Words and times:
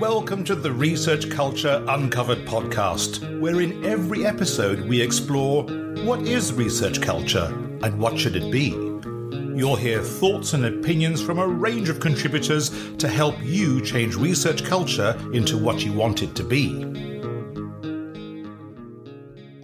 Welcome 0.00 0.44
to 0.44 0.54
the 0.54 0.72
Research 0.72 1.28
Culture 1.28 1.84
Uncovered 1.86 2.46
podcast, 2.46 3.38
where 3.38 3.60
in 3.60 3.84
every 3.84 4.24
episode 4.24 4.80
we 4.88 4.98
explore 4.98 5.64
what 6.04 6.22
is 6.22 6.54
research 6.54 7.02
culture 7.02 7.44
and 7.82 7.98
what 7.98 8.18
should 8.18 8.34
it 8.34 8.50
be. 8.50 8.70
You'll 8.70 9.76
hear 9.76 10.00
thoughts 10.00 10.54
and 10.54 10.64
opinions 10.64 11.20
from 11.20 11.38
a 11.38 11.46
range 11.46 11.90
of 11.90 12.00
contributors 12.00 12.70
to 12.96 13.08
help 13.08 13.36
you 13.42 13.82
change 13.82 14.16
research 14.16 14.64
culture 14.64 15.14
into 15.34 15.58
what 15.58 15.84
you 15.84 15.92
want 15.92 16.22
it 16.22 16.34
to 16.36 16.44
be. 16.44 17.09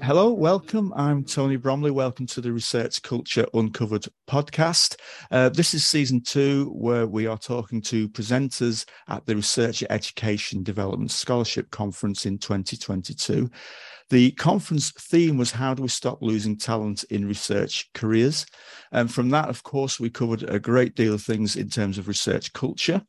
Hello, 0.07 0.33
welcome. 0.33 0.93
I'm 0.95 1.25
Tony 1.25 1.57
Bromley. 1.57 1.91
Welcome 1.91 2.27
to 2.27 2.41
the 2.41 2.53
Research 2.53 3.03
Culture 3.03 3.45
Uncovered 3.55 4.05
podcast. 4.31 4.95
Uh, 5.33 5.49
this 5.49 5.75
is 5.75 5.85
season 5.85 6.21
two, 6.21 6.67
where 6.67 7.09
we 7.09 7.27
are 7.27 7.37
talking 7.37 7.83
to 7.83 8.09
presenters 8.11 8.89
at 9.09 9.27
the 9.27 9.35
Researcher 9.35 9.85
Education 9.91 10.63
Development 10.63 11.11
Scholarship 11.11 11.73
Conference 11.73 12.25
in 12.25 12.39
2022. 12.39 13.51
The 14.11 14.31
conference 14.31 14.93
theme 14.93 15.39
was 15.39 15.51
How 15.51 15.75
Do 15.75 15.83
We 15.83 15.89
Stop 15.89 16.23
Losing 16.23 16.57
Talent 16.57 17.03
in 17.11 17.27
Research 17.27 17.91
Careers? 17.93 18.47
And 18.93 19.13
from 19.13 19.31
that, 19.31 19.49
of 19.49 19.65
course, 19.65 19.99
we 19.99 20.09
covered 20.09 20.45
a 20.45 20.61
great 20.61 20.95
deal 20.95 21.15
of 21.15 21.23
things 21.23 21.57
in 21.57 21.69
terms 21.69 21.99
of 21.99 22.07
research 22.07 22.53
culture. 22.53 23.03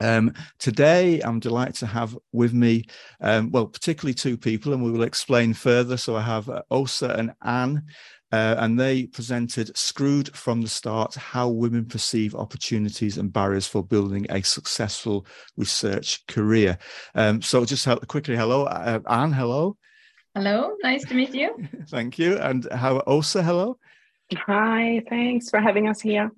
Um, 0.00 0.34
today, 0.58 1.20
I'm 1.20 1.40
delighted 1.40 1.76
to 1.76 1.86
have 1.86 2.16
with 2.32 2.52
me, 2.52 2.84
um, 3.20 3.50
well, 3.50 3.66
particularly 3.66 4.14
two 4.14 4.36
people, 4.36 4.72
and 4.72 4.82
we 4.82 4.90
will 4.90 5.02
explain 5.02 5.54
further. 5.54 5.96
So 5.96 6.16
I 6.16 6.22
have 6.22 6.48
uh, 6.48 6.62
Åsa 6.70 7.18
and 7.18 7.32
Ann, 7.42 7.84
uh, 8.32 8.56
and 8.58 8.78
they 8.78 9.06
presented 9.06 9.76
Screwed 9.76 10.34
from 10.36 10.60
the 10.60 10.68
Start 10.68 11.14
How 11.14 11.48
Women 11.48 11.86
Perceive 11.86 12.34
Opportunities 12.34 13.18
and 13.18 13.32
Barriers 13.32 13.66
for 13.66 13.82
Building 13.82 14.26
a 14.30 14.42
Successful 14.42 15.26
Research 15.56 16.26
Career. 16.26 16.76
Um, 17.14 17.40
so 17.40 17.64
just 17.64 17.88
quickly, 18.08 18.36
hello, 18.36 18.64
uh, 18.64 19.00
Ann, 19.08 19.32
hello. 19.32 19.76
Hello, 20.34 20.76
nice 20.82 21.04
to 21.06 21.14
meet 21.14 21.34
you. 21.34 21.56
Thank 21.88 22.18
you. 22.18 22.36
And 22.36 22.70
how, 22.70 23.00
Åsa, 23.06 23.42
hello. 23.42 23.78
Hi, 24.34 25.02
thanks 25.08 25.48
for 25.48 25.60
having 25.60 25.88
us 25.88 26.00
here. 26.00 26.30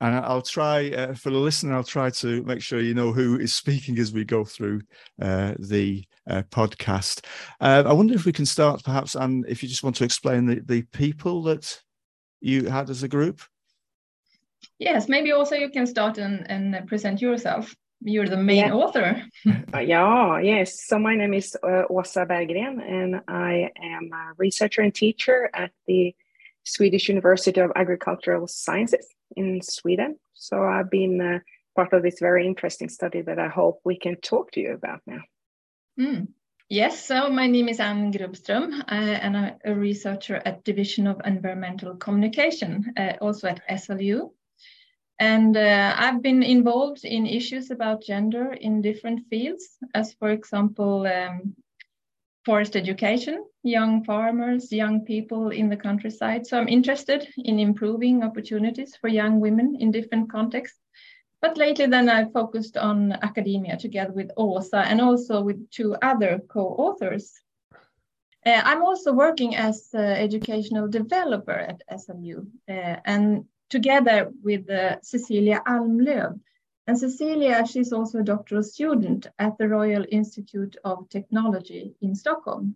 And 0.00 0.14
I'll 0.16 0.42
try 0.42 0.90
uh, 0.90 1.14
for 1.14 1.30
the 1.30 1.38
listener. 1.38 1.74
I'll 1.74 1.84
try 1.84 2.10
to 2.10 2.42
make 2.44 2.62
sure 2.62 2.80
you 2.80 2.94
know 2.94 3.12
who 3.12 3.38
is 3.38 3.54
speaking 3.54 3.98
as 3.98 4.12
we 4.12 4.24
go 4.24 4.44
through 4.44 4.82
uh, 5.20 5.54
the 5.58 6.04
uh, 6.28 6.42
podcast. 6.50 7.24
Uh, 7.60 7.84
I 7.86 7.92
wonder 7.92 8.14
if 8.14 8.24
we 8.24 8.32
can 8.32 8.46
start, 8.46 8.82
perhaps, 8.84 9.14
and 9.14 9.44
if 9.48 9.62
you 9.62 9.68
just 9.68 9.82
want 9.82 9.96
to 9.96 10.04
explain 10.04 10.46
the, 10.46 10.60
the 10.60 10.82
people 10.82 11.42
that 11.44 11.80
you 12.40 12.66
had 12.66 12.90
as 12.90 13.02
a 13.02 13.08
group. 13.08 13.40
Yes, 14.78 15.08
maybe 15.08 15.32
also 15.32 15.54
you 15.54 15.70
can 15.70 15.86
start 15.86 16.18
and, 16.18 16.48
and 16.50 16.86
present 16.86 17.20
yourself. 17.20 17.74
You're 18.00 18.28
the 18.28 18.36
main 18.36 18.66
yeah. 18.66 18.72
author. 18.72 19.22
Uh, 19.72 19.78
yeah, 19.78 20.38
yes. 20.40 20.86
So 20.86 20.98
my 20.98 21.14
name 21.16 21.32
is 21.32 21.56
uh, 21.62 21.84
Åsa 21.90 22.26
Berggren, 22.26 22.82
and 22.82 23.22
I 23.28 23.70
am 23.82 24.10
a 24.12 24.34
researcher 24.36 24.82
and 24.82 24.94
teacher 24.94 25.48
at 25.54 25.70
the 25.86 26.14
Swedish 26.64 27.08
University 27.08 27.60
of 27.60 27.72
Agricultural 27.76 28.46
Sciences 28.46 29.06
in 29.36 29.60
Sweden. 29.62 30.18
So 30.32 30.62
I've 30.62 30.90
been 30.90 31.20
uh, 31.20 31.38
part 31.76 31.92
of 31.92 32.02
this 32.02 32.18
very 32.20 32.46
interesting 32.46 32.88
study 32.88 33.22
that 33.22 33.38
I 33.38 33.48
hope 33.48 33.80
we 33.84 33.98
can 33.98 34.16
talk 34.16 34.50
to 34.52 34.60
you 34.60 34.72
about 34.72 35.00
now. 35.06 35.20
Mm. 35.98 36.28
Yes, 36.70 37.04
so 37.04 37.28
my 37.28 37.46
name 37.46 37.68
is 37.68 37.78
Ann 37.78 38.10
Grubbström, 38.10 38.80
uh, 38.80 38.84
and 38.94 39.36
I'm 39.36 39.56
a 39.64 39.74
researcher 39.74 40.40
at 40.44 40.64
Division 40.64 41.06
of 41.06 41.20
Environmental 41.24 41.94
Communication, 41.96 42.92
uh, 42.96 43.12
also 43.20 43.48
at 43.48 43.60
SLU. 43.68 44.30
And 45.20 45.56
uh, 45.56 45.94
I've 45.96 46.22
been 46.22 46.42
involved 46.42 47.04
in 47.04 47.26
issues 47.26 47.70
about 47.70 48.02
gender 48.02 48.52
in 48.52 48.80
different 48.80 49.28
fields, 49.28 49.76
as 49.94 50.14
for 50.14 50.30
example, 50.30 51.06
um, 51.06 51.54
forest 52.44 52.76
education, 52.76 53.44
young 53.62 54.04
farmers, 54.04 54.70
young 54.70 55.04
people 55.04 55.50
in 55.50 55.68
the 55.68 55.76
countryside. 55.76 56.46
So 56.46 56.58
I'm 56.58 56.68
interested 56.68 57.26
in 57.38 57.58
improving 57.58 58.22
opportunities 58.22 58.96
for 58.96 59.08
young 59.08 59.40
women 59.40 59.76
in 59.80 59.90
different 59.90 60.30
contexts. 60.30 60.78
But 61.40 61.56
lately, 61.56 61.86
then 61.86 62.08
I 62.08 62.24
focused 62.30 62.76
on 62.76 63.12
academia 63.12 63.76
together 63.76 64.12
with 64.12 64.30
Åsa 64.36 64.84
and 64.84 65.00
also 65.00 65.42
with 65.42 65.70
two 65.70 65.94
other 66.00 66.40
co-authors. 66.48 67.32
Uh, 68.46 68.60
I'm 68.64 68.82
also 68.82 69.12
working 69.12 69.56
as 69.56 69.88
an 69.94 70.00
educational 70.00 70.88
developer 70.88 71.52
at 71.52 71.82
SLU 71.90 72.46
uh, 72.68 72.96
and 73.04 73.44
together 73.70 74.30
with 74.42 74.68
uh, 74.70 75.00
Cecilia 75.02 75.62
Almlöv, 75.66 76.38
and 76.86 76.98
Cecilia, 76.98 77.66
she's 77.66 77.92
also 77.92 78.18
a 78.18 78.24
doctoral 78.24 78.62
student 78.62 79.26
at 79.38 79.56
the 79.56 79.68
Royal 79.68 80.04
Institute 80.10 80.76
of 80.84 81.08
Technology 81.08 81.94
in 82.02 82.14
Stockholm. 82.14 82.74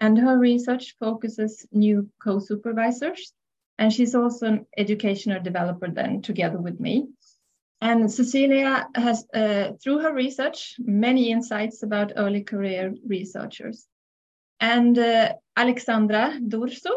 And 0.00 0.18
her 0.18 0.36
research 0.36 0.96
focuses 0.98 1.64
new 1.70 2.10
co-supervisors. 2.20 3.32
And 3.78 3.92
she's 3.92 4.14
also 4.14 4.46
an 4.46 4.66
educational 4.76 5.40
developer 5.40 5.88
then 5.88 6.22
together 6.22 6.58
with 6.58 6.80
me. 6.80 7.08
And 7.80 8.10
Cecilia 8.10 8.88
has, 8.94 9.24
uh, 9.32 9.72
through 9.80 9.98
her 10.00 10.12
research, 10.12 10.74
many 10.78 11.30
insights 11.30 11.82
about 11.82 12.12
early 12.16 12.42
career 12.42 12.94
researchers. 13.06 13.86
And 14.58 14.98
uh, 14.98 15.34
Alexandra 15.56 16.38
Dursu, 16.40 16.90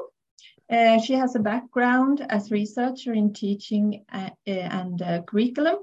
uh, 0.72 1.00
she 1.00 1.13
has 1.13 1.35
a 1.35 1.39
background 1.39 2.25
as 2.28 2.51
researcher 2.51 3.13
in 3.13 3.34
teaching 3.34 4.06
uh, 4.12 4.29
and 4.45 5.01
uh, 5.01 5.22
curriculum 5.22 5.78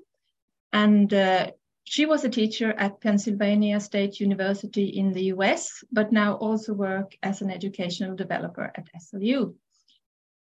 and 0.74 1.14
uh, 1.14 1.50
she 1.84 2.04
was 2.04 2.24
a 2.24 2.28
teacher 2.28 2.72
at 2.72 3.00
Pennsylvania 3.00 3.78
State 3.78 4.18
University 4.18 4.86
in 4.86 5.12
the 5.12 5.26
US, 5.34 5.84
but 5.92 6.12
now 6.12 6.34
also 6.34 6.74
work 6.74 7.16
as 7.22 7.42
an 7.42 7.50
educational 7.50 8.16
developer 8.16 8.72
at 8.74 8.88
SLU. 9.00 9.54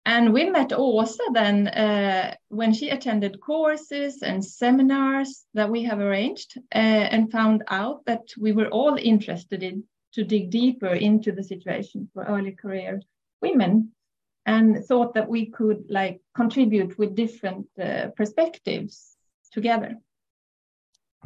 And 0.05 0.33
we 0.33 0.49
met 0.49 0.69
Åsa 0.69 1.33
then 1.33 1.67
uh, 1.67 2.33
when 2.47 2.73
she 2.73 2.89
attended 2.89 3.41
courses 3.41 4.23
and 4.23 4.43
seminars 4.43 5.45
that 5.53 5.69
we 5.69 5.83
have 5.83 5.99
arranged 5.99 6.57
uh, 6.73 7.05
and 7.13 7.31
found 7.31 7.63
out 7.67 8.05
that 8.05 8.23
we 8.39 8.53
were 8.53 8.69
all 8.69 8.97
interested 8.97 9.61
in 9.61 9.83
to 10.13 10.23
dig 10.23 10.49
deeper 10.49 10.93
into 10.93 11.31
the 11.31 11.43
situation 11.43 12.09
for 12.13 12.23
early 12.23 12.53
career 12.53 13.01
women 13.41 13.91
and 14.45 14.83
thought 14.85 15.13
that 15.13 15.29
we 15.29 15.47
could 15.47 15.91
like 15.91 16.21
contribute 16.33 16.97
with 16.97 17.13
different 17.13 17.67
uh, 17.79 18.07
perspectives 18.15 19.17
together. 19.51 19.97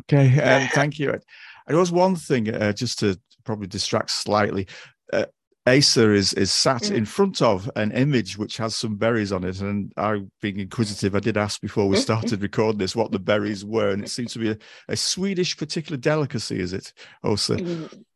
Okay, 0.02 0.40
um, 0.42 0.68
thank 0.74 1.00
you. 1.00 1.20
There 1.68 1.78
was 1.78 1.92
one 1.92 2.16
thing, 2.16 2.54
uh, 2.54 2.74
just 2.74 3.00
to 3.00 3.20
probably 3.44 3.68
distract 3.68 4.12
slightly. 4.12 4.68
Uh, 5.12 5.26
Åsa 5.68 6.16
is 6.16 6.34
is 6.34 6.52
sat 6.52 6.84
mm. 6.84 6.96
in 6.96 7.06
front 7.06 7.40
of 7.40 7.70
an 7.76 7.92
image 7.92 8.36
which 8.36 8.58
has 8.58 8.76
some 8.76 8.96
berries 8.96 9.32
on 9.32 9.44
it, 9.44 9.62
and 9.62 9.94
I, 9.96 10.22
being 10.42 10.60
inquisitive, 10.60 11.16
I 11.16 11.20
did 11.20 11.38
ask 11.38 11.62
before 11.62 11.88
we 11.88 11.98
started 12.08 12.42
recording 12.42 12.80
this 12.80 12.96
what 12.96 13.12
the 13.12 13.20
berries 13.20 13.64
were, 13.64 13.92
and 13.92 14.04
it 14.04 14.10
seems 14.10 14.34
to 14.34 14.40
be 14.40 14.50
a, 14.50 14.58
a 14.88 14.98
Swedish 14.98 15.56
particular 15.56 15.98
delicacy. 15.98 16.60
Is 16.60 16.74
it, 16.74 16.94
Åsa? 17.24 17.60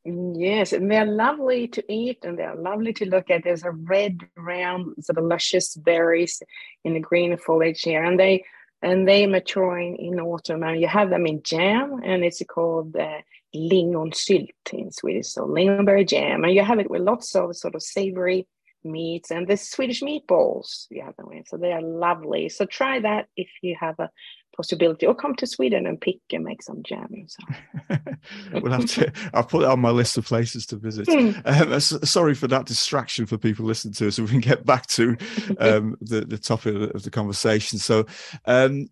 Mm, 0.07 0.35
yes, 0.35 0.73
and 0.73 0.89
they're 0.89 1.05
lovely 1.05 1.67
to 1.67 1.83
eat, 1.91 2.25
and 2.25 2.39
they're 2.39 2.55
lovely 2.55 2.93
to 2.93 3.07
look 3.07 3.29
at. 3.29 3.43
There's 3.43 3.63
a 3.63 3.71
red, 3.71 4.21
round, 4.35 4.95
sort 5.01 5.19
of 5.19 5.25
luscious 5.25 5.75
berries 5.75 6.41
in 6.83 6.95
the 6.95 6.99
green 6.99 7.37
foliage 7.37 7.81
here, 7.81 8.03
and 8.03 8.19
they 8.19 8.43
and 8.85 9.07
they 9.07 9.25
mature 9.25 9.79
in, 9.79 9.95
in 9.95 10.19
autumn. 10.19 10.63
And 10.63 10.79
you 10.79 10.87
have 10.87 11.09
them 11.09 11.25
in 11.25 11.41
jam 11.41 12.01
and 12.03 12.23
it's 12.23 12.41
called 12.47 12.95
uh, 12.95 13.21
lingonsylt 13.53 14.49
in 14.71 14.91
Swedish. 14.91 15.29
So 15.29 15.47
lingonberry 15.47 16.07
jam. 16.07 16.43
And 16.43 16.53
you 16.53 16.63
have 16.63 16.79
it 16.79 16.89
with 16.89 17.01
lots 17.01 17.35
of 17.35 17.55
sort 17.55 17.73
of 17.73 17.81
savory 17.81 18.47
meats 18.83 19.31
and 19.31 19.47
the 19.47 19.57
Swedish 19.57 20.01
meatballs 20.03 20.85
you 20.91 21.01
have 21.01 21.15
them 21.15 21.29
with. 21.29 21.47
So 21.47 21.57
they 21.57 21.73
are 21.73 21.81
lovely. 21.81 22.47
So 22.49 22.65
try 22.65 22.99
that 22.99 23.25
if 23.35 23.49
you 23.63 23.75
have 23.79 23.99
a 23.99 24.11
possibility 24.55 25.05
or 25.05 25.15
come 25.15 25.35
to 25.35 25.47
Sweden 25.47 25.85
and 25.85 25.99
pick 25.99 26.17
and 26.31 26.43
make 26.43 26.61
some 26.61 26.81
jam 26.83 27.05
we'll 28.53 28.71
have 28.71 28.85
to, 28.85 29.11
I'll 29.33 29.43
put 29.43 29.63
it 29.63 29.69
on 29.69 29.79
my 29.79 29.91
list 29.91 30.17
of 30.17 30.25
places 30.25 30.65
to 30.67 30.77
visit. 30.77 31.07
Mm. 31.07 31.41
Um, 31.45 31.79
sorry 31.79 32.33
for 32.33 32.47
that 32.47 32.65
distraction 32.65 33.25
for 33.25 33.37
people 33.37 33.65
listening 33.65 33.93
to 33.95 34.07
us 34.07 34.15
so 34.15 34.23
we 34.23 34.29
can 34.29 34.39
get 34.39 34.65
back 34.65 34.87
to 34.87 35.17
um, 35.59 35.95
the, 36.01 36.21
the 36.21 36.37
topic 36.37 36.93
of 36.93 37.03
the 37.03 37.11
conversation. 37.11 37.79
So 37.79 38.05
um, 38.45 38.87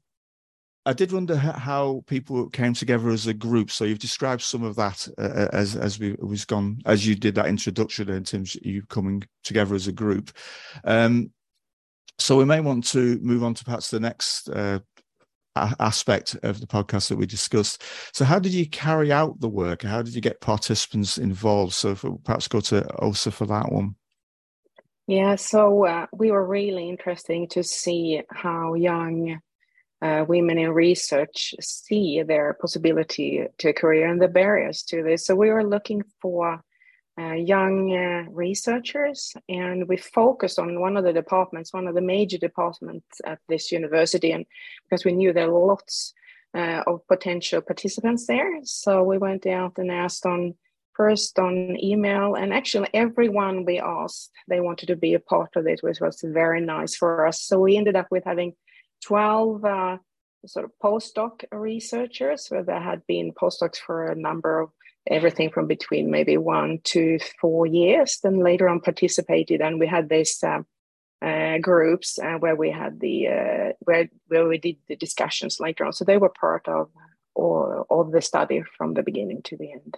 I 0.85 0.93
did 0.93 1.11
wonder 1.11 1.35
how 1.35 2.03
people 2.07 2.49
came 2.49 2.73
together 2.73 3.09
as 3.09 3.27
a 3.27 3.33
group. 3.33 3.71
So 3.71 3.85
you've 3.85 3.99
described 3.99 4.41
some 4.41 4.63
of 4.63 4.75
that 4.75 5.07
uh, 5.17 5.47
as 5.53 5.75
as 5.75 5.97
we 5.97 6.15
was 6.19 6.43
gone 6.43 6.81
as 6.85 7.07
you 7.07 7.15
did 7.15 7.35
that 7.35 7.47
introduction 7.47 8.09
in 8.09 8.23
terms 8.23 8.55
of 8.55 8.65
you 8.65 8.83
coming 8.87 9.23
together 9.43 9.75
as 9.75 9.87
a 9.87 9.93
group. 9.93 10.31
Um, 10.83 11.31
so 12.19 12.37
we 12.37 12.45
may 12.45 12.59
want 12.59 12.85
to 12.87 13.17
move 13.21 13.43
on 13.43 13.53
to 13.53 13.63
perhaps 13.63 13.89
the 13.89 13.99
next 13.99 14.49
uh, 14.49 14.79
aspect 15.55 16.35
of 16.43 16.59
the 16.59 16.67
podcast 16.67 17.09
that 17.09 17.17
we 17.17 17.25
discussed. 17.25 17.83
So, 18.13 18.25
how 18.25 18.39
did 18.39 18.53
you 18.53 18.67
carry 18.67 19.11
out 19.11 19.39
the 19.39 19.49
work? 19.49 19.83
How 19.83 20.01
did 20.01 20.15
you 20.15 20.21
get 20.21 20.41
participants 20.41 21.17
involved? 21.17 21.73
So, 21.73 21.95
perhaps 22.23 22.47
go 22.47 22.59
to 22.61 22.81
Åsa 23.01 23.31
for 23.31 23.45
that 23.47 23.71
one. 23.71 23.95
Yeah, 25.05 25.35
so 25.35 25.85
uh, 25.85 26.07
we 26.13 26.31
were 26.31 26.45
really 26.45 26.87
interesting 26.87 27.49
to 27.49 27.63
see 27.63 28.21
how 28.29 28.73
young 28.73 29.39
uh, 30.01 30.25
women 30.27 30.57
in 30.57 30.71
research 30.71 31.55
see 31.59 32.23
their 32.23 32.53
possibility 32.59 33.45
to 33.57 33.69
a 33.69 33.73
career 33.73 34.07
and 34.07 34.21
the 34.21 34.27
barriers 34.29 34.83
to 34.83 35.03
this. 35.03 35.25
So 35.25 35.35
we 35.35 35.49
were 35.49 35.63
looking 35.63 36.03
for 36.21 36.61
uh, 37.19 37.33
young 37.33 37.95
uh, 37.95 38.29
researchers, 38.31 39.33
and 39.47 39.87
we 39.87 39.97
focused 39.97 40.57
on 40.57 40.79
one 40.79 40.97
of 40.97 41.03
the 41.03 41.13
departments, 41.13 41.73
one 41.73 41.87
of 41.87 41.95
the 41.95 42.01
major 42.01 42.37
departments 42.37 43.21
at 43.25 43.39
this 43.47 43.71
university, 43.71 44.31
and 44.31 44.45
because 44.83 45.05
we 45.05 45.11
knew 45.11 45.31
there 45.31 45.51
were 45.51 45.67
lots 45.67 46.13
uh, 46.55 46.83
of 46.87 47.07
potential 47.07 47.61
participants 47.61 48.25
there, 48.25 48.59
so 48.63 49.03
we 49.03 49.17
went 49.17 49.45
out 49.45 49.77
and 49.77 49.91
asked 49.91 50.25
on 50.25 50.55
first 50.93 51.39
on 51.39 51.77
email, 51.83 52.35
and 52.35 52.53
actually 52.53 52.87
everyone 52.93 53.65
we 53.65 53.79
asked 53.79 54.31
they 54.47 54.59
wanted 54.59 54.87
to 54.87 54.95
be 54.95 55.13
a 55.13 55.19
part 55.19 55.55
of 55.55 55.67
it, 55.67 55.81
which 55.83 55.99
was 55.99 56.23
very 56.23 56.61
nice 56.61 56.95
for 56.95 57.27
us. 57.27 57.41
So 57.41 57.59
we 57.59 57.77
ended 57.77 57.95
up 57.95 58.07
with 58.11 58.23
having 58.25 58.53
12 59.03 59.65
uh, 59.65 59.97
sort 60.45 60.65
of 60.65 60.71
postdoc 60.83 61.43
researchers 61.51 62.47
where 62.49 62.63
there 62.63 62.81
had 62.81 63.05
been 63.07 63.33
postdocs 63.33 63.77
for 63.77 64.07
a 64.07 64.15
number 64.15 64.59
of 64.59 64.69
everything 65.09 65.49
from 65.49 65.67
between 65.67 66.09
maybe 66.09 66.37
one 66.37 66.79
to 66.83 67.19
four 67.41 67.65
years 67.65 68.19
then 68.23 68.39
later 68.39 68.69
on 68.69 68.79
participated 68.79 69.61
and 69.61 69.79
we 69.79 69.87
had 69.87 70.07
these 70.09 70.41
uh, 70.43 70.59
uh, 71.23 71.57
groups 71.59 72.19
uh, 72.19 72.33
where 72.39 72.55
we 72.55 72.69
had 72.69 72.99
the 72.99 73.27
uh, 73.27 73.71
where 73.79 74.09
where 74.27 74.47
we 74.47 74.57
did 74.57 74.75
the 74.89 74.95
discussions 74.95 75.59
later 75.59 75.85
on. 75.85 75.93
So 75.93 76.03
they 76.03 76.17
were 76.17 76.29
part 76.29 76.67
of 76.67 76.89
all 77.33 77.85
of 77.89 78.11
the 78.11 78.21
study 78.21 78.61
from 78.77 78.93
the 78.93 79.03
beginning 79.03 79.41
to 79.43 79.57
the 79.57 79.71
end. 79.71 79.97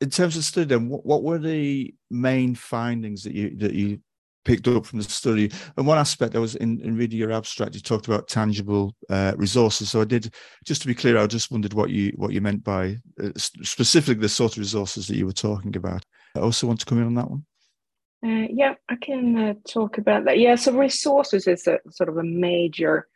In 0.00 0.10
terms 0.10 0.36
of 0.36 0.44
study 0.44 0.76
what, 0.76 1.06
what 1.06 1.22
were 1.22 1.38
the 1.38 1.94
main 2.10 2.54
findings 2.54 3.24
that 3.24 3.32
you 3.32 3.56
that 3.56 3.72
you 3.72 4.00
picked 4.46 4.68
up 4.68 4.86
from 4.86 4.98
the 4.98 5.04
study. 5.04 5.50
And 5.76 5.86
one 5.86 5.98
aspect 5.98 6.34
I 6.34 6.38
was 6.38 6.54
in, 6.54 6.80
in 6.80 6.96
reading 6.96 7.18
your 7.18 7.32
abstract, 7.32 7.74
you 7.74 7.80
talked 7.80 8.06
about 8.06 8.28
tangible 8.28 8.94
uh, 9.10 9.32
resources. 9.36 9.90
So 9.90 10.00
I 10.00 10.04
did, 10.04 10.32
just 10.64 10.80
to 10.82 10.86
be 10.86 10.94
clear, 10.94 11.18
I 11.18 11.26
just 11.26 11.50
wondered 11.50 11.74
what 11.74 11.90
you 11.90 12.12
what 12.16 12.32
you 12.32 12.40
meant 12.40 12.64
by 12.64 12.96
uh, 13.22 13.30
specifically 13.36 14.22
the 14.22 14.28
sort 14.28 14.52
of 14.52 14.58
resources 14.58 15.06
that 15.08 15.16
you 15.16 15.26
were 15.26 15.32
talking 15.32 15.76
about. 15.76 16.04
I 16.34 16.40
also 16.40 16.66
want 16.66 16.80
to 16.80 16.86
come 16.86 16.98
in 16.98 17.06
on 17.06 17.14
that 17.14 17.30
one. 17.30 17.44
Uh, 18.24 18.46
yeah, 18.50 18.74
I 18.88 18.96
can 18.96 19.36
uh, 19.36 19.54
talk 19.68 19.98
about 19.98 20.24
that. 20.24 20.38
Yeah, 20.38 20.54
so 20.54 20.72
resources 20.72 21.46
is 21.46 21.66
a 21.66 21.78
sort 21.90 22.08
of 22.08 22.16
a 22.16 22.24
major 22.24 23.06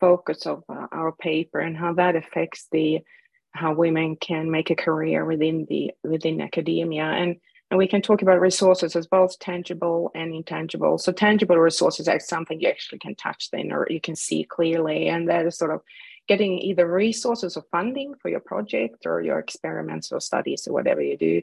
focus 0.00 0.46
of 0.46 0.64
uh, 0.68 0.86
our 0.92 1.12
paper 1.12 1.60
and 1.60 1.76
how 1.76 1.92
that 1.94 2.16
affects 2.16 2.66
the 2.72 3.00
how 3.52 3.72
women 3.72 4.16
can 4.16 4.50
make 4.50 4.70
a 4.70 4.76
career 4.76 5.24
within 5.24 5.66
the 5.68 5.92
within 6.04 6.40
academia 6.40 7.04
and 7.04 7.36
and 7.70 7.78
we 7.78 7.86
can 7.86 8.00
talk 8.00 8.22
about 8.22 8.40
resources 8.40 8.96
as 8.96 9.06
both 9.06 9.38
tangible 9.38 10.10
and 10.14 10.34
intangible. 10.34 10.96
So 10.96 11.12
tangible 11.12 11.58
resources 11.58 12.08
are 12.08 12.18
something 12.18 12.60
you 12.60 12.68
actually 12.68 12.98
can 12.98 13.14
touch 13.14 13.50
then 13.50 13.72
or 13.72 13.86
you 13.90 14.00
can 14.00 14.16
see 14.16 14.44
clearly. 14.44 15.08
And 15.08 15.28
that 15.28 15.44
is 15.44 15.58
sort 15.58 15.74
of 15.74 15.82
getting 16.28 16.58
either 16.58 16.90
resources 16.90 17.56
or 17.56 17.64
funding 17.70 18.14
for 18.14 18.30
your 18.30 18.40
project 18.40 19.04
or 19.06 19.20
your 19.20 19.38
experiments 19.38 20.12
or 20.12 20.20
studies 20.20 20.66
or 20.66 20.72
whatever 20.72 21.02
you 21.02 21.16
do. 21.16 21.42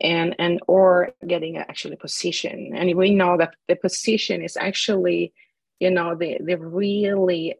And 0.00 0.34
and 0.38 0.60
or 0.66 1.12
getting 1.26 1.56
actually 1.56 1.94
a 1.94 1.98
position. 1.98 2.72
And 2.74 2.94
we 2.94 3.14
know 3.14 3.38
that 3.38 3.54
the 3.66 3.76
position 3.76 4.42
is 4.42 4.56
actually, 4.56 5.32
you 5.80 5.90
know, 5.90 6.14
the 6.14 6.38
the 6.40 6.56
really 6.56 7.54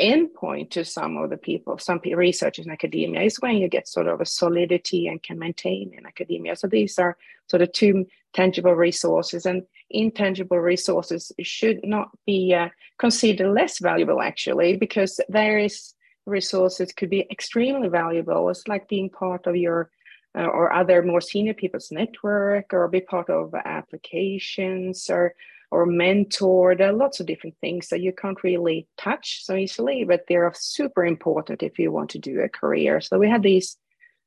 endpoint 0.00 0.70
to 0.70 0.84
some 0.84 1.16
of 1.18 1.30
the 1.30 1.36
people, 1.36 1.78
some 1.78 2.00
researchers 2.14 2.64
in 2.66 2.72
academia 2.72 3.20
is 3.22 3.40
when 3.40 3.56
you 3.56 3.68
get 3.68 3.86
sort 3.86 4.08
of 4.08 4.20
a 4.20 4.26
solidity 4.26 5.06
and 5.06 5.22
can 5.22 5.38
maintain 5.38 5.92
in 5.96 6.06
academia. 6.06 6.56
So 6.56 6.66
these 6.66 6.98
are 6.98 7.16
sort 7.48 7.62
of 7.62 7.72
two 7.72 8.06
tangible 8.32 8.74
resources, 8.74 9.46
and 9.46 9.62
intangible 9.90 10.58
resources 10.58 11.32
should 11.42 11.84
not 11.84 12.08
be 12.26 12.54
uh, 12.54 12.68
considered 12.98 13.52
less 13.52 13.78
valuable 13.78 14.20
actually, 14.22 14.76
because 14.76 15.20
is 15.34 15.94
resources 16.26 16.92
could 16.92 17.10
be 17.10 17.26
extremely 17.30 17.88
valuable. 17.88 18.48
It's 18.50 18.66
like 18.66 18.88
being 18.88 19.10
part 19.10 19.46
of 19.46 19.56
your 19.56 19.90
uh, 20.36 20.44
or 20.44 20.72
other 20.72 21.02
more 21.02 21.20
senior 21.20 21.54
people's 21.54 21.90
network, 21.90 22.72
or 22.72 22.88
be 22.88 23.00
part 23.00 23.30
of 23.30 23.54
applications 23.54 25.08
or 25.08 25.34
or 25.70 25.86
mentor. 25.86 26.74
There 26.74 26.90
are 26.90 26.92
lots 26.92 27.20
of 27.20 27.26
different 27.26 27.56
things 27.60 27.88
that 27.88 28.00
you 28.00 28.12
can't 28.12 28.42
really 28.42 28.88
touch 28.96 29.44
so 29.44 29.56
easily, 29.56 30.04
but 30.04 30.24
they're 30.28 30.52
super 30.54 31.04
important 31.04 31.62
if 31.62 31.78
you 31.78 31.92
want 31.92 32.10
to 32.10 32.18
do 32.18 32.40
a 32.40 32.48
career. 32.48 33.00
So 33.00 33.18
we 33.18 33.28
had 33.28 33.42
these 33.42 33.76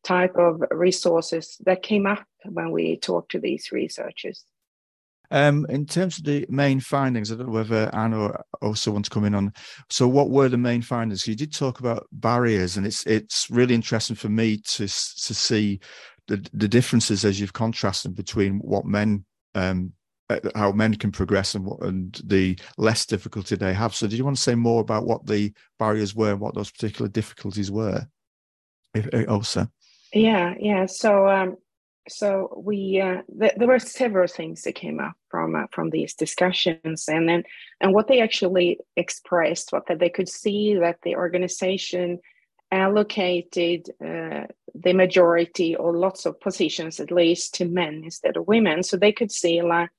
type 0.03 0.35
of 0.35 0.61
resources 0.71 1.57
that 1.65 1.83
came 1.83 2.05
up 2.05 2.23
when 2.45 2.71
we 2.71 2.97
talked 2.97 3.31
to 3.31 3.39
these 3.39 3.71
researchers. 3.71 4.43
Um, 5.31 5.67
in 5.69 5.85
terms 5.85 6.17
of 6.17 6.23
the 6.23 6.45
main 6.49 6.79
findings, 6.79 7.31
I 7.31 7.35
don't 7.35 7.47
know 7.47 7.53
whether 7.53 7.93
Anna 7.93 8.41
also 8.61 8.91
want 8.91 9.05
to 9.05 9.11
come 9.11 9.25
in 9.25 9.35
on. 9.35 9.53
So, 9.89 10.07
what 10.07 10.31
were 10.31 10.49
the 10.49 10.57
main 10.57 10.81
findings? 10.81 11.27
You 11.27 11.35
did 11.35 11.53
talk 11.53 11.79
about 11.79 12.07
barriers, 12.11 12.77
and 12.77 12.85
it's 12.87 13.05
it's 13.05 13.47
really 13.51 13.75
interesting 13.75 14.15
for 14.15 14.29
me 14.29 14.57
to 14.57 14.87
to 14.87 14.87
see 14.87 15.81
the 16.27 16.43
the 16.53 16.67
differences 16.67 17.25
as 17.25 17.39
you've 17.39 17.53
contrasted 17.53 18.15
between 18.15 18.57
what 18.59 18.85
men 18.85 19.23
um, 19.53 19.93
how 20.55 20.71
men 20.71 20.95
can 20.95 21.11
progress 21.11 21.55
and 21.55 21.65
what 21.65 21.81
and 21.81 22.21
the 22.23 22.57
less 22.77 23.05
difficulty 23.05 23.55
they 23.55 23.73
have. 23.73 23.95
So, 23.95 24.07
did 24.07 24.17
you 24.17 24.25
want 24.25 24.37
to 24.37 24.41
say 24.41 24.55
more 24.55 24.81
about 24.81 25.05
what 25.05 25.25
the 25.25 25.53
barriers 25.77 26.15
were 26.15 26.31
and 26.31 26.39
what 26.39 26.55
those 26.55 26.71
particular 26.71 27.09
difficulties 27.09 27.71
were? 27.71 28.07
If, 28.93 29.09
uh, 29.13 29.31
also, 29.31 29.67
yeah, 30.13 30.53
yeah. 30.59 30.85
So, 30.85 31.27
um, 31.27 31.57
so 32.07 32.61
we 32.63 33.01
uh, 33.01 33.21
th- 33.39 33.53
there 33.57 33.67
were 33.67 33.79
several 33.79 34.27
things 34.27 34.63
that 34.63 34.73
came 34.73 34.99
up 34.99 35.13
from 35.29 35.55
uh, 35.55 35.65
from 35.71 35.89
these 35.89 36.13
discussions, 36.13 37.05
and 37.07 37.27
then 37.27 37.43
and 37.81 37.93
what 37.93 38.07
they 38.07 38.21
actually 38.21 38.79
expressed, 38.95 39.71
what 39.71 39.87
that 39.87 39.99
they 39.99 40.09
could 40.09 40.29
see 40.29 40.75
that 40.75 40.99
the 41.03 41.15
organization 41.15 42.19
allocated 42.71 43.89
uh, 44.03 44.45
the 44.75 44.93
majority 44.93 45.75
or 45.75 45.97
lots 45.97 46.27
of 46.27 46.39
positions 46.39 46.99
at 46.99 47.11
least 47.11 47.55
to 47.55 47.65
men 47.65 48.01
instead 48.03 48.37
of 48.37 48.47
women 48.47 48.83
so 48.83 48.95
they 48.95 49.11
could 49.11 49.31
see 49.31 49.59
like 49.63 49.89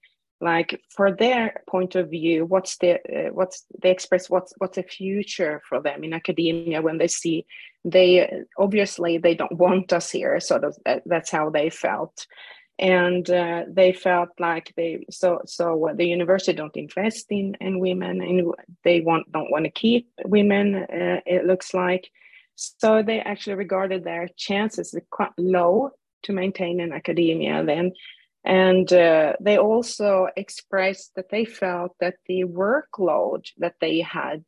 like 0.40 0.80
for 0.88 1.12
their 1.14 1.62
point 1.68 1.94
of 1.94 2.08
view 2.10 2.46
what's 2.46 2.78
the 2.78 2.94
uh, 2.94 3.30
what's 3.32 3.66
they 3.82 3.90
express 3.90 4.30
what's 4.30 4.54
what's 4.58 4.76
the 4.76 4.82
future 4.82 5.60
for 5.68 5.80
them 5.80 6.02
in 6.02 6.12
academia 6.12 6.80
when 6.80 6.98
they 6.98 7.08
see 7.08 7.44
they 7.84 8.44
obviously 8.58 9.18
they 9.18 9.34
don't 9.34 9.52
want 9.58 9.92
us 9.92 10.10
here 10.10 10.38
of 10.50 10.76
that, 10.84 11.02
that's 11.06 11.30
how 11.30 11.50
they 11.50 11.70
felt. 11.70 12.26
And 12.78 13.28
uh, 13.28 13.64
they 13.68 13.92
felt 13.92 14.30
like 14.38 14.72
they 14.74 15.04
so 15.10 15.42
so 15.44 15.90
the 15.94 16.06
university 16.06 16.54
don't 16.54 16.76
invest 16.76 17.26
in 17.28 17.54
in 17.60 17.78
women 17.78 18.22
and 18.22 18.54
they 18.84 19.02
want 19.02 19.30
don't 19.30 19.50
want 19.50 19.64
to 19.66 19.70
keep 19.70 20.08
women 20.24 20.74
uh, 20.74 21.20
it 21.26 21.44
looks 21.44 21.74
like. 21.74 22.10
So 22.56 23.02
they 23.02 23.20
actually 23.20 23.56
regarded 23.56 24.04
their 24.04 24.28
chances 24.36 24.94
quite 25.10 25.32
low 25.36 25.90
to 26.22 26.32
maintain 26.32 26.80
in 26.80 26.92
academia 26.92 27.64
then 27.64 27.92
and 28.44 28.90
uh, 28.92 29.34
they 29.40 29.58
also 29.58 30.28
expressed 30.36 31.12
that 31.16 31.30
they 31.30 31.44
felt 31.44 31.94
that 32.00 32.14
the 32.26 32.44
workload 32.44 33.46
that 33.58 33.74
they 33.80 34.00
had 34.00 34.44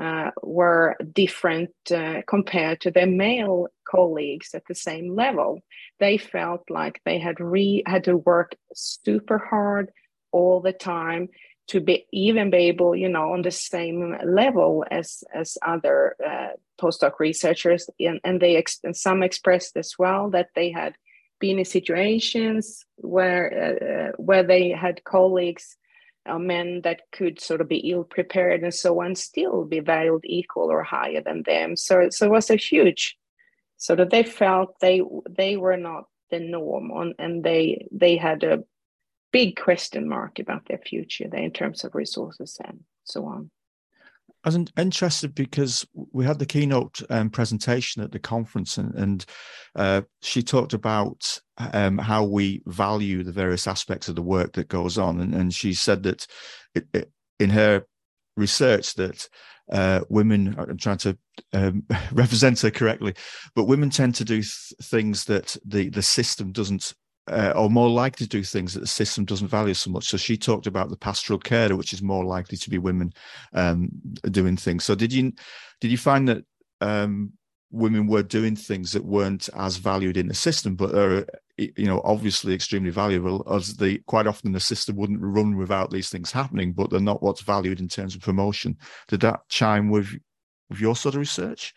uh, 0.00 0.30
were 0.42 0.96
different 1.12 1.70
uh, 1.94 2.22
compared 2.26 2.80
to 2.80 2.90
their 2.90 3.06
male 3.06 3.68
colleagues 3.86 4.54
at 4.54 4.62
the 4.66 4.74
same 4.74 5.14
level. 5.14 5.60
They 5.98 6.16
felt 6.16 6.62
like 6.70 7.00
they 7.04 7.18
had 7.18 7.38
re 7.38 7.82
had 7.86 8.04
to 8.04 8.16
work 8.16 8.56
super 8.74 9.38
hard 9.38 9.92
all 10.32 10.60
the 10.60 10.72
time 10.72 11.28
to 11.68 11.80
be 11.80 12.06
even 12.12 12.50
be 12.50 12.56
able, 12.56 12.96
you 12.96 13.08
know, 13.08 13.32
on 13.32 13.42
the 13.42 13.50
same 13.50 14.16
level 14.24 14.84
as 14.90 15.22
as 15.32 15.56
other 15.64 16.16
uh, 16.26 16.48
postdoc 16.80 17.20
researchers. 17.20 17.88
And, 18.00 18.20
and 18.24 18.40
they 18.40 18.56
ex- 18.56 18.80
and 18.82 18.96
some 18.96 19.22
expressed 19.22 19.76
as 19.76 19.94
well 19.98 20.30
that 20.30 20.48
they 20.56 20.70
had 20.72 20.94
been 21.40 21.58
in 21.58 21.64
situations 21.64 22.84
where 22.96 24.12
uh, 24.12 24.22
where 24.22 24.42
they 24.42 24.70
had 24.70 25.04
colleagues 25.04 25.76
uh, 26.26 26.38
men 26.38 26.82
that 26.82 27.02
could 27.12 27.40
sort 27.40 27.60
of 27.60 27.68
be 27.68 27.90
ill 27.90 28.04
prepared 28.04 28.62
and 28.62 28.74
so 28.74 29.02
on 29.02 29.14
still 29.14 29.64
be 29.64 29.80
valued 29.80 30.22
equal 30.24 30.70
or 30.70 30.82
higher 30.82 31.20
than 31.22 31.42
them. 31.44 31.76
So 31.76 32.08
so 32.10 32.26
it 32.26 32.30
was 32.30 32.50
a 32.50 32.56
huge 32.56 33.16
sort 33.78 34.00
of 34.00 34.10
they 34.10 34.22
felt 34.22 34.78
they 34.80 35.02
they 35.28 35.56
were 35.56 35.76
not 35.76 36.04
the 36.30 36.38
norm 36.38 36.92
on 36.92 37.14
and 37.18 37.42
they 37.42 37.86
they 37.90 38.16
had 38.16 38.44
a 38.44 38.62
big 39.32 39.58
question 39.60 40.08
mark 40.08 40.38
about 40.38 40.66
their 40.66 40.78
future 40.78 41.28
there 41.28 41.42
in 41.42 41.52
terms 41.52 41.84
of 41.84 41.94
resources 41.94 42.58
and 42.64 42.80
so 43.04 43.24
on 43.24 43.50
I 44.42 44.48
was 44.48 44.58
interested 44.78 45.34
because 45.34 45.86
we 45.94 46.24
had 46.24 46.38
the 46.38 46.46
keynote 46.46 47.02
um, 47.10 47.28
presentation 47.28 48.02
at 48.02 48.10
the 48.10 48.18
conference, 48.18 48.78
and, 48.78 48.94
and 48.94 49.26
uh, 49.74 50.02
she 50.22 50.42
talked 50.42 50.72
about 50.72 51.38
um, 51.58 51.98
how 51.98 52.24
we 52.24 52.62
value 52.66 53.22
the 53.22 53.32
various 53.32 53.66
aspects 53.66 54.08
of 54.08 54.16
the 54.16 54.22
work 54.22 54.54
that 54.54 54.68
goes 54.68 54.96
on, 54.96 55.20
and, 55.20 55.34
and 55.34 55.54
she 55.54 55.74
said 55.74 56.02
that 56.04 56.26
it, 56.74 56.86
it, 56.94 57.12
in 57.38 57.50
her 57.50 57.84
research 58.36 58.94
that 58.94 59.28
uh, 59.70 60.00
women, 60.08 60.54
I'm 60.58 60.78
trying 60.78 60.98
to 60.98 61.18
um, 61.52 61.84
represent 62.12 62.60
her 62.60 62.70
correctly, 62.70 63.14
but 63.54 63.64
women 63.64 63.90
tend 63.90 64.14
to 64.16 64.24
do 64.24 64.36
th- 64.36 64.72
things 64.82 65.24
that 65.26 65.56
the 65.64 65.90
the 65.90 66.02
system 66.02 66.52
doesn't 66.52 66.94
uh, 67.30 67.52
or 67.54 67.70
more 67.70 67.88
likely 67.88 68.26
to 68.26 68.30
do 68.30 68.42
things 68.42 68.74
that 68.74 68.80
the 68.80 68.86
system 68.86 69.24
doesn't 69.24 69.48
value 69.48 69.74
so 69.74 69.90
much. 69.90 70.08
So 70.08 70.16
she 70.16 70.36
talked 70.36 70.66
about 70.66 70.90
the 70.90 70.96
pastoral 70.96 71.38
carer, 71.38 71.76
which 71.76 71.92
is 71.92 72.02
more 72.02 72.24
likely 72.24 72.58
to 72.58 72.70
be 72.70 72.78
women 72.78 73.12
um, 73.54 73.88
doing 74.30 74.56
things. 74.56 74.84
So 74.84 74.94
did 74.94 75.12
you 75.12 75.32
did 75.80 75.90
you 75.90 75.98
find 75.98 76.28
that 76.28 76.44
um, 76.80 77.32
women 77.70 78.06
were 78.06 78.22
doing 78.22 78.56
things 78.56 78.92
that 78.92 79.04
weren't 79.04 79.48
as 79.56 79.76
valued 79.76 80.16
in 80.16 80.26
the 80.26 80.34
system, 80.34 80.74
but 80.74 80.94
are 80.94 81.26
you 81.56 81.86
know 81.86 82.00
obviously 82.04 82.52
extremely 82.52 82.90
valuable? 82.90 83.46
As 83.50 83.76
the 83.76 83.98
quite 84.06 84.26
often 84.26 84.52
the 84.52 84.60
system 84.60 84.96
wouldn't 84.96 85.22
run 85.22 85.56
without 85.56 85.90
these 85.90 86.10
things 86.10 86.32
happening, 86.32 86.72
but 86.72 86.90
they're 86.90 87.00
not 87.00 87.22
what's 87.22 87.42
valued 87.42 87.80
in 87.80 87.88
terms 87.88 88.14
of 88.16 88.22
promotion. 88.22 88.76
Did 89.08 89.20
that 89.20 89.48
chime 89.48 89.88
with 89.88 90.08
with 90.68 90.80
your 90.80 90.96
sort 90.96 91.14
of 91.14 91.20
research? 91.20 91.74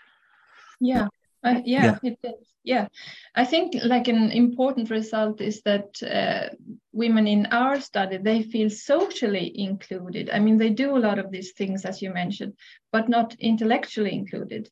Yeah, 0.79 1.07
uh, 1.43 1.61
yeah, 1.65 1.83
yeah, 1.83 1.99
it 2.03 2.19
did. 2.21 2.35
Yeah, 2.65 2.87
I 3.35 3.43
think 3.43 3.75
like 3.83 4.07
an 4.07 4.31
important 4.31 4.89
result 4.89 5.41
is 5.41 5.61
that 5.63 6.01
uh, 6.01 6.55
women 6.93 7.27
in 7.27 7.47
our 7.47 7.81
study 7.81 8.17
they 8.17 8.43
feel 8.43 8.69
socially 8.69 9.51
included. 9.59 10.29
I 10.29 10.39
mean, 10.39 10.57
they 10.57 10.69
do 10.69 10.95
a 10.95 10.99
lot 10.99 11.19
of 11.19 11.29
these 11.29 11.51
things 11.51 11.83
as 11.83 12.01
you 12.01 12.13
mentioned, 12.13 12.53
but 12.91 13.09
not 13.09 13.35
intellectually 13.39 14.13
included. 14.13 14.69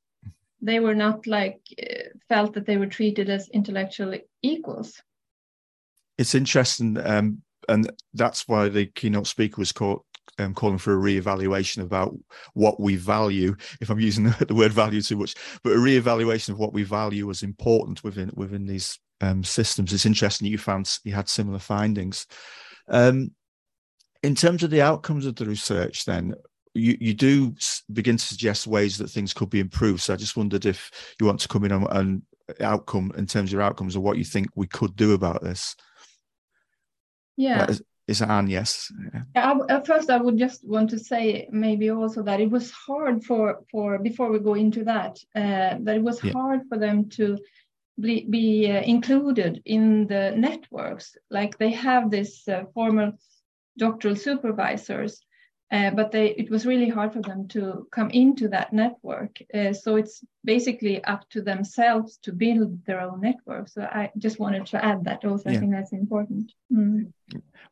They 0.61 0.79
were 0.79 0.95
not 0.95 1.27
like 1.27 1.59
uh, 1.81 2.09
felt 2.29 2.53
that 2.53 2.65
they 2.65 2.77
were 2.77 2.87
treated 2.87 3.29
as 3.29 3.49
intellectual 3.49 4.15
equals. 4.41 5.01
It's 6.17 6.35
interesting, 6.35 6.97
um, 6.97 7.41
and 7.67 7.91
that's 8.13 8.47
why 8.47 8.69
the 8.69 8.85
keynote 8.85 9.27
speaker 9.27 9.59
was 9.59 9.71
called 9.71 10.03
um, 10.41 10.53
calling 10.53 10.77
for 10.77 10.93
a 10.93 10.97
re-evaluation 10.97 11.81
about 11.81 12.13
what 12.53 12.79
we 12.79 12.95
value. 12.95 13.55
If 13.79 13.89
I'm 13.89 13.99
using 13.99 14.25
the, 14.25 14.45
the 14.47 14.55
word 14.55 14.73
value 14.73 15.01
too 15.01 15.17
much, 15.17 15.35
but 15.63 15.73
a 15.73 15.79
re-evaluation 15.79 16.53
of 16.53 16.59
what 16.59 16.73
we 16.73 16.83
value 16.83 17.29
as 17.29 17.43
important 17.43 18.03
within 18.03 18.31
within 18.35 18.65
these 18.65 18.99
um, 19.21 19.43
systems. 19.43 19.93
It's 19.93 20.05
interesting 20.05 20.47
you 20.47 20.57
found 20.57 20.91
you 21.03 21.13
had 21.13 21.29
similar 21.29 21.59
findings. 21.59 22.25
Um, 22.87 23.31
in 24.23 24.35
terms 24.35 24.63
of 24.63 24.69
the 24.69 24.81
outcomes 24.81 25.25
of 25.25 25.35
the 25.35 25.45
research, 25.45 26.05
then 26.05 26.35
you, 26.73 26.97
you 26.99 27.13
do 27.13 27.55
begin 27.91 28.17
to 28.17 28.25
suggest 28.25 28.67
ways 28.67 28.97
that 28.97 29.09
things 29.09 29.33
could 29.33 29.49
be 29.49 29.59
improved. 29.59 30.01
So 30.01 30.13
I 30.13 30.17
just 30.17 30.37
wondered 30.37 30.65
if 30.65 30.91
you 31.19 31.25
want 31.25 31.39
to 31.41 31.47
come 31.47 31.65
in 31.65 31.71
on, 31.71 31.87
on 31.87 32.21
outcome 32.59 33.11
in 33.17 33.25
terms 33.25 33.49
of 33.49 33.53
your 33.53 33.61
outcomes 33.61 33.95
or 33.95 34.01
what 34.01 34.17
you 34.17 34.23
think 34.23 34.47
we 34.55 34.67
could 34.67 34.95
do 34.95 35.13
about 35.13 35.43
this. 35.43 35.75
Yeah. 37.37 37.67
Is 38.11 38.21
Ann, 38.21 38.47
yes. 38.47 38.91
Yeah. 39.35 39.59
At 39.69 39.87
first, 39.87 40.09
I 40.09 40.17
would 40.17 40.37
just 40.37 40.67
want 40.67 40.89
to 40.89 40.99
say 40.99 41.47
maybe 41.49 41.89
also 41.91 42.21
that 42.23 42.41
it 42.41 42.51
was 42.51 42.69
hard 42.71 43.23
for 43.23 43.63
for 43.71 43.99
before 43.99 44.29
we 44.31 44.39
go 44.39 44.55
into 44.55 44.83
that 44.83 45.13
uh, 45.33 45.73
that 45.85 45.95
it 45.99 46.03
was 46.03 46.21
yeah. 46.21 46.33
hard 46.33 46.61
for 46.67 46.77
them 46.77 47.07
to 47.17 47.37
be, 48.05 48.25
be 48.29 48.69
uh, 48.69 48.81
included 48.81 49.61
in 49.63 50.07
the 50.07 50.33
networks. 50.35 51.15
Like 51.29 51.57
they 51.57 51.71
have 51.71 52.11
this 52.11 52.47
uh, 52.49 52.63
formal 52.73 53.13
doctoral 53.77 54.17
supervisors, 54.17 55.13
uh, 55.71 55.89
but 55.91 56.11
they 56.11 56.27
it 56.31 56.49
was 56.49 56.65
really 56.65 56.89
hard 56.89 57.13
for 57.13 57.21
them 57.21 57.47
to 57.47 57.87
come 57.91 58.09
into 58.09 58.49
that 58.49 58.73
network. 58.73 59.37
Uh, 59.53 59.71
so 59.71 59.95
it's 59.95 60.23
basically 60.43 61.03
up 61.05 61.27
to 61.29 61.41
themselves 61.41 62.17
to 62.23 62.33
build 62.33 62.85
their 62.85 62.99
own 62.99 63.21
network. 63.21 63.69
So 63.69 63.83
I 63.83 64.11
just 64.17 64.39
wanted 64.39 64.65
to 64.67 64.83
add 64.83 65.05
that 65.05 65.23
also. 65.23 65.49
Yeah. 65.49 65.57
I 65.57 65.59
think 65.59 65.71
that's 65.71 65.93
important. 65.93 66.51
Mm. 66.71 67.13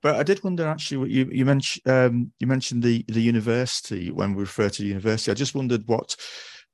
But 0.02 0.16
I 0.16 0.24
did 0.24 0.44
wonder 0.44 0.66
actually 0.66 0.98
what 0.98 1.10
you 1.10 1.30
you 1.32 1.46
mentioned 1.46 1.88
um, 1.88 2.32
you 2.40 2.48
mentioned 2.48 2.84
the 2.84 3.04
the 3.08 3.22
university 3.22 4.12
when 4.12 4.34
we 4.34 4.42
refer 4.42 4.70
to 4.70 4.82
the 4.82 4.88
university. 4.88 5.32
I 5.32 5.36
just 5.36 5.56
wondered 5.56 5.84
what 5.88 6.16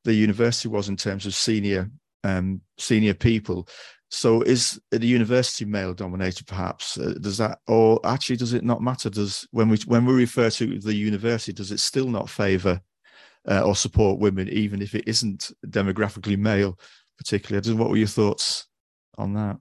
the 0.04 0.14
university 0.14 0.70
was 0.70 0.90
in 0.90 0.96
terms 0.96 1.26
of 1.26 1.34
senior 1.34 1.90
um, 2.24 2.62
senior 2.78 3.16
people 3.16 3.68
so 4.10 4.42
is 4.42 4.80
the 4.92 5.06
university 5.06 5.66
male 5.66 5.94
dominated 5.94 6.48
perhaps? 6.48 6.98
Uh, 6.98 7.16
does 7.20 7.38
that 7.38 7.60
or 7.68 8.00
actually 8.06 8.38
does 8.38 8.54
it 8.54 8.64
not 8.64 8.82
matter? 8.82 9.10
Does 9.10 9.48
when 9.52 9.70
we 9.70 9.78
when 9.88 10.06
we 10.06 10.14
refer 10.14 10.50
to 10.52 10.80
the 10.80 10.94
university, 10.94 11.54
does 11.54 11.72
it 11.72 11.80
still 11.80 12.08
not 12.08 12.30
favour 12.30 12.80
uh, 13.50 13.62
or 13.62 13.76
support 13.76 14.20
women, 14.20 14.48
even 14.50 14.82
if 14.82 14.96
it 14.96 15.08
isn't 15.08 15.52
demographically 15.68 16.38
male, 16.38 16.80
particularly? 17.18 17.74
What 17.74 17.90
were 17.90 17.98
your 17.98 18.08
thoughts 18.08 18.68
on 19.18 19.34
that? 19.34 19.58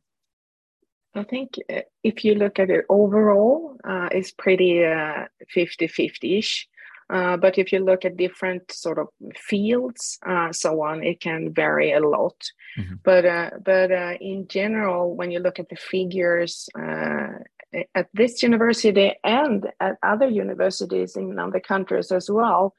I 1.15 1.23
think 1.23 1.55
uh, 1.73 1.81
if 2.03 2.25
you 2.25 2.35
look 2.35 2.59
at 2.59 2.71
it 2.71 2.85
overall, 2.89 3.77
uh, 3.85 4.09
it's 4.11 4.33
pretty 4.33 4.85
uh, 4.85 5.25
50 5.49 5.87
50 5.87 6.39
ish. 6.39 6.69
Uh, 7.11 7.37
but 7.37 7.59
if 7.59 7.73
you 7.73 7.81
look 7.81 8.05
at 8.05 8.17
different 8.17 8.71
sort 8.73 8.99
of 8.99 9.09
fields, 9.37 10.19
uh, 10.27 10.53
so 10.53 10.83
on, 10.83 11.03
it 11.03 11.21
can 11.21 11.53
vary 11.53 11.93
a 11.93 12.01
lot. 12.01 12.37
Mm-hmm. 12.79 12.95
But 13.03 13.25
uh, 13.25 13.51
but 13.65 13.91
uh, 13.93 14.15
in 14.21 14.49
general, 14.49 15.15
when 15.15 15.31
you 15.31 15.41
look 15.41 15.59
at 15.59 15.69
the 15.69 15.77
figures 15.77 16.69
uh, 16.79 17.29
at 17.95 18.09
this 18.15 18.43
university 18.43 19.13
and 19.23 19.67
at 19.81 19.97
other 20.03 20.29
universities 20.29 21.17
in 21.17 21.39
other 21.39 21.61
countries 21.61 22.11
as 22.11 22.31
well, 22.31 22.75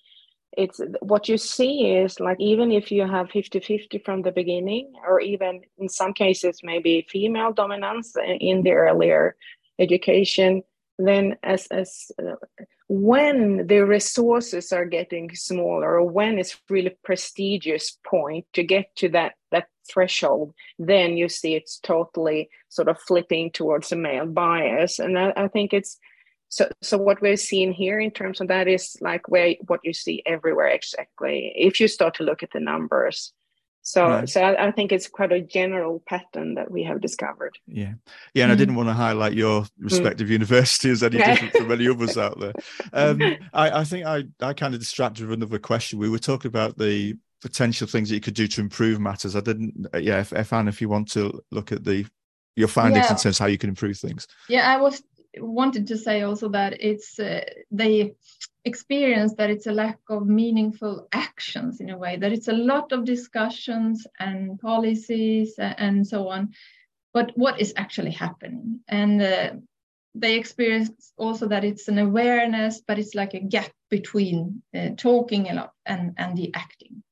it's 0.58 0.80
what 1.02 1.28
you 1.28 1.38
see 1.38 1.96
is 1.98 2.20
like 2.20 2.38
even 2.40 2.72
if 2.72 2.92
you 2.92 3.06
have 3.06 3.28
50-50 3.28 4.04
from 4.04 4.22
the 4.22 4.32
beginning, 4.32 4.94
or 5.08 5.20
even 5.20 5.62
in 5.78 5.90
some 5.90 6.14
cases 6.14 6.62
maybe 6.64 7.06
female 7.10 7.52
dominance 7.52 8.16
in 8.40 8.64
the 8.64 8.72
earlier 8.72 9.36
education, 9.80 10.64
then 10.98 11.36
as 11.44 11.68
as 11.68 12.12
uh, 12.22 12.36
when 12.88 13.68
the 13.68 13.80
resources 13.80 14.72
are 14.72 14.86
getting 14.86 15.34
smaller 15.36 16.00
or 16.00 16.04
when 16.04 16.38
it's 16.38 16.58
really 16.70 16.96
prestigious 17.04 17.98
point 18.06 18.46
to 18.54 18.64
get 18.64 18.96
to 18.96 19.10
that 19.10 19.34
that 19.52 19.68
threshold 19.92 20.54
then 20.80 21.18
you 21.18 21.28
see 21.30 21.56
it's 21.56 21.80
totally 21.80 22.50
sort 22.76 22.90
of 22.90 23.00
flipping 23.00 23.52
towards 23.52 23.92
a 23.92 23.96
male 23.96 24.26
bias. 24.26 25.00
And 25.00 25.18
I, 25.18 25.34
I 25.36 25.48
think 25.48 25.74
it's 25.74 25.98
so 26.50 26.70
so 26.82 26.98
what 26.98 27.22
we're 27.22 27.38
seeing 27.38 27.74
here 27.74 28.00
in 28.00 28.12
terms 28.12 28.40
of 28.40 28.50
that 28.50 28.68
is 28.68 28.96
like 29.02 29.28
where 29.28 29.56
what 29.68 29.80
you 29.84 29.94
see 29.94 30.22
everywhere 30.26 30.68
exactly. 30.68 31.52
If 31.56 31.80
you 31.80 31.88
start 31.88 32.16
to 32.16 32.24
look 32.24 32.44
at 32.44 32.52
the 32.52 32.60
numbers 32.60 33.34
so, 33.88 34.08
right. 34.08 34.28
so 34.28 34.42
I, 34.42 34.70
I, 34.70 34.72
think 34.72 34.92
it's 34.92 35.08
quite 35.08 35.32
a 35.32 35.40
general 35.40 36.02
pattern 36.08 36.56
that 36.56 36.72
we 36.72 36.82
have 36.86 37.02
discovered. 37.02 37.56
Yeah, 37.68 37.94
yeah, 38.34 38.46
and 38.46 38.50
mm. 38.50 38.56
I 38.56 38.58
didn't 38.58 38.74
want 38.74 38.90
to 38.90 38.94
highlight 38.94 39.34
your 39.34 39.62
mm. 39.62 39.70
respective 39.78 40.28
mm. 40.28 40.32
university 40.32 40.90
as 40.90 41.04
any 41.04 41.20
different 41.20 41.56
from 41.56 41.72
any 41.72 41.88
others 41.88 42.18
out 42.18 42.40
there. 42.40 42.54
Um, 42.94 43.22
I, 43.54 43.82
I, 43.82 43.84
think 43.84 44.08
I, 44.08 44.24
I 44.42 44.54
kind 44.54 44.74
of 44.74 44.80
distracted 44.80 45.28
with 45.28 45.38
another 45.38 45.60
question. 45.60 46.00
We 46.00 46.10
were 46.10 46.18
talking 46.18 46.50
about 46.50 46.80
the 46.80 47.16
potential 47.44 47.86
things 47.86 48.10
that 48.10 48.16
you 48.16 48.22
could 48.22 48.34
do 48.34 48.48
to 48.48 48.62
improve 48.62 49.00
matters. 49.00 49.36
I 49.36 49.42
didn't. 49.42 49.86
Yeah, 49.94 50.20
if, 50.20 50.34
if 50.34 50.52
Ann, 50.52 50.68
if 50.68 50.82
you 50.82 50.90
want 50.90 51.12
to 51.12 51.44
look 51.52 51.72
at 51.72 51.84
the 51.84 52.08
your 52.56 52.68
findings 52.68 53.06
yeah. 53.06 53.12
in 53.12 53.18
terms 53.20 53.40
of 53.40 53.44
how 53.44 53.46
you 53.46 53.60
can 53.60 53.70
improve 53.70 54.00
things. 54.00 54.28
Yeah, 54.50 54.68
I 54.68 54.82
was 54.82 55.04
wanted 55.40 55.88
to 55.88 55.98
say 55.98 56.22
also 56.22 56.50
that 56.50 56.82
it's 56.82 57.20
uh, 57.20 57.44
they 57.72 58.14
experience 58.64 59.36
that 59.36 59.50
it's 59.50 59.68
a 59.68 59.72
lack 59.72 60.00
of 60.10 60.26
meaningful 60.26 61.08
actions 61.12 61.80
in 61.80 61.90
a 61.90 61.98
way 61.98 62.18
that 62.18 62.32
it's 62.32 62.48
a 62.48 62.54
lot 62.54 62.92
of 62.92 63.06
discussions 63.06 64.08
and 64.20 64.60
policies 64.60 65.56
and 65.58 66.06
so 66.06 66.30
on. 66.30 66.54
But 67.14 67.32
what 67.36 67.62
is 67.62 67.74
actually 67.78 68.12
happening? 68.12 68.82
And 68.88 69.22
uh, 69.22 69.52
they 70.16 70.36
experience 70.36 71.14
also 71.18 71.48
that 71.48 71.64
it's 71.64 71.88
an 71.88 72.00
awareness 72.00 72.82
but 72.88 72.98
it's 73.00 73.16
like 73.16 73.34
a 73.34 73.40
gap 73.40 73.72
between 73.90 74.64
uh, 74.74 74.90
talking 74.98 75.50
a 75.50 75.54
lot 75.54 75.74
and 75.86 76.14
and 76.18 76.38
the 76.38 76.54
acting. 76.54 77.04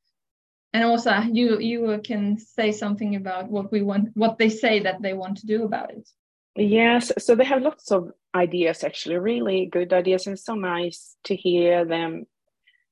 And 0.74 0.84
also 0.84 1.12
you 1.32 1.60
you 1.60 2.02
can 2.04 2.40
say 2.40 2.72
something 2.72 3.16
about 3.16 3.50
what 3.50 3.72
we 3.72 3.82
want 3.82 4.10
what 4.16 4.38
they 4.38 4.50
say 4.50 4.80
that 4.80 5.02
they 5.02 5.14
want 5.14 5.38
to 5.38 5.46
do 5.46 5.64
about 5.64 5.92
it 5.92 6.10
Yes, 6.56 7.12
so 7.18 7.36
they 7.36 7.46
have 7.46 7.64
lots 7.64 7.92
of 7.92 8.12
ideas, 8.36 8.84
actually, 8.84 9.18
really 9.18 9.66
good 9.66 9.92
ideas, 9.92 10.28
and 10.28 10.38
so 10.40 10.54
nice 10.54 11.16
to 11.24 11.36
hear 11.36 11.84
them. 11.84 12.26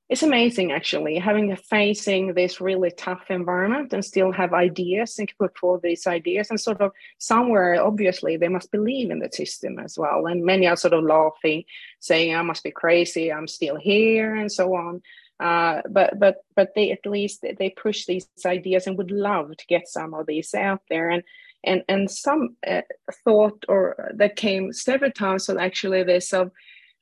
It's 0.08 0.22
amazing, 0.24 0.72
actually, 0.72 1.18
having 1.18 1.54
facing 1.56 2.34
this 2.34 2.60
really 2.60 2.90
tough 2.90 3.30
environment 3.30 3.92
and 3.92 4.04
still 4.04 4.32
have 4.32 4.52
ideas 4.52 5.18
and 5.18 5.32
put 5.38 5.56
forward 5.56 5.82
these 5.82 6.06
ideas, 6.06 6.50
and 6.50 6.60
sort 6.60 6.80
of 6.80 6.92
somewhere, 7.18 7.82
obviously, 7.82 8.36
they 8.36 8.48
must 8.48 8.72
believe 8.72 9.10
in 9.10 9.20
the 9.20 9.30
system 9.32 9.78
as 9.78 9.98
well. 9.98 10.26
And 10.26 10.44
many 10.44 10.66
are 10.66 10.76
sort 10.76 10.94
of 10.94 11.04
laughing, 11.04 11.64
saying, 12.00 12.34
"I 12.34 12.42
must 12.42 12.64
be 12.64 12.72
crazy. 12.72 13.32
I'm 13.32 13.48
still 13.48 13.76
here," 13.76 14.34
and 14.34 14.50
so 14.52 14.74
on. 14.74 15.02
Uh, 15.40 15.82
but 15.90 16.18
but 16.18 16.36
but 16.56 16.70
they 16.74 16.90
at 16.92 17.06
least 17.06 17.42
they 17.58 17.70
push 17.70 18.06
these 18.06 18.28
ideas 18.46 18.86
and 18.86 18.98
would 18.98 19.10
love 19.12 19.56
to 19.56 19.66
get 19.66 19.88
some 19.88 20.14
of 20.14 20.26
these 20.26 20.54
out 20.54 20.82
there 20.90 21.10
and 21.10 21.22
and 21.64 21.82
and 21.88 22.10
some 22.10 22.56
uh, 22.66 22.82
thought 23.24 23.64
or 23.68 24.12
that 24.14 24.36
came 24.36 24.72
several 24.72 25.10
times 25.10 25.48
on 25.48 25.58
actually 25.58 26.02
this 26.02 26.32
of 26.32 26.50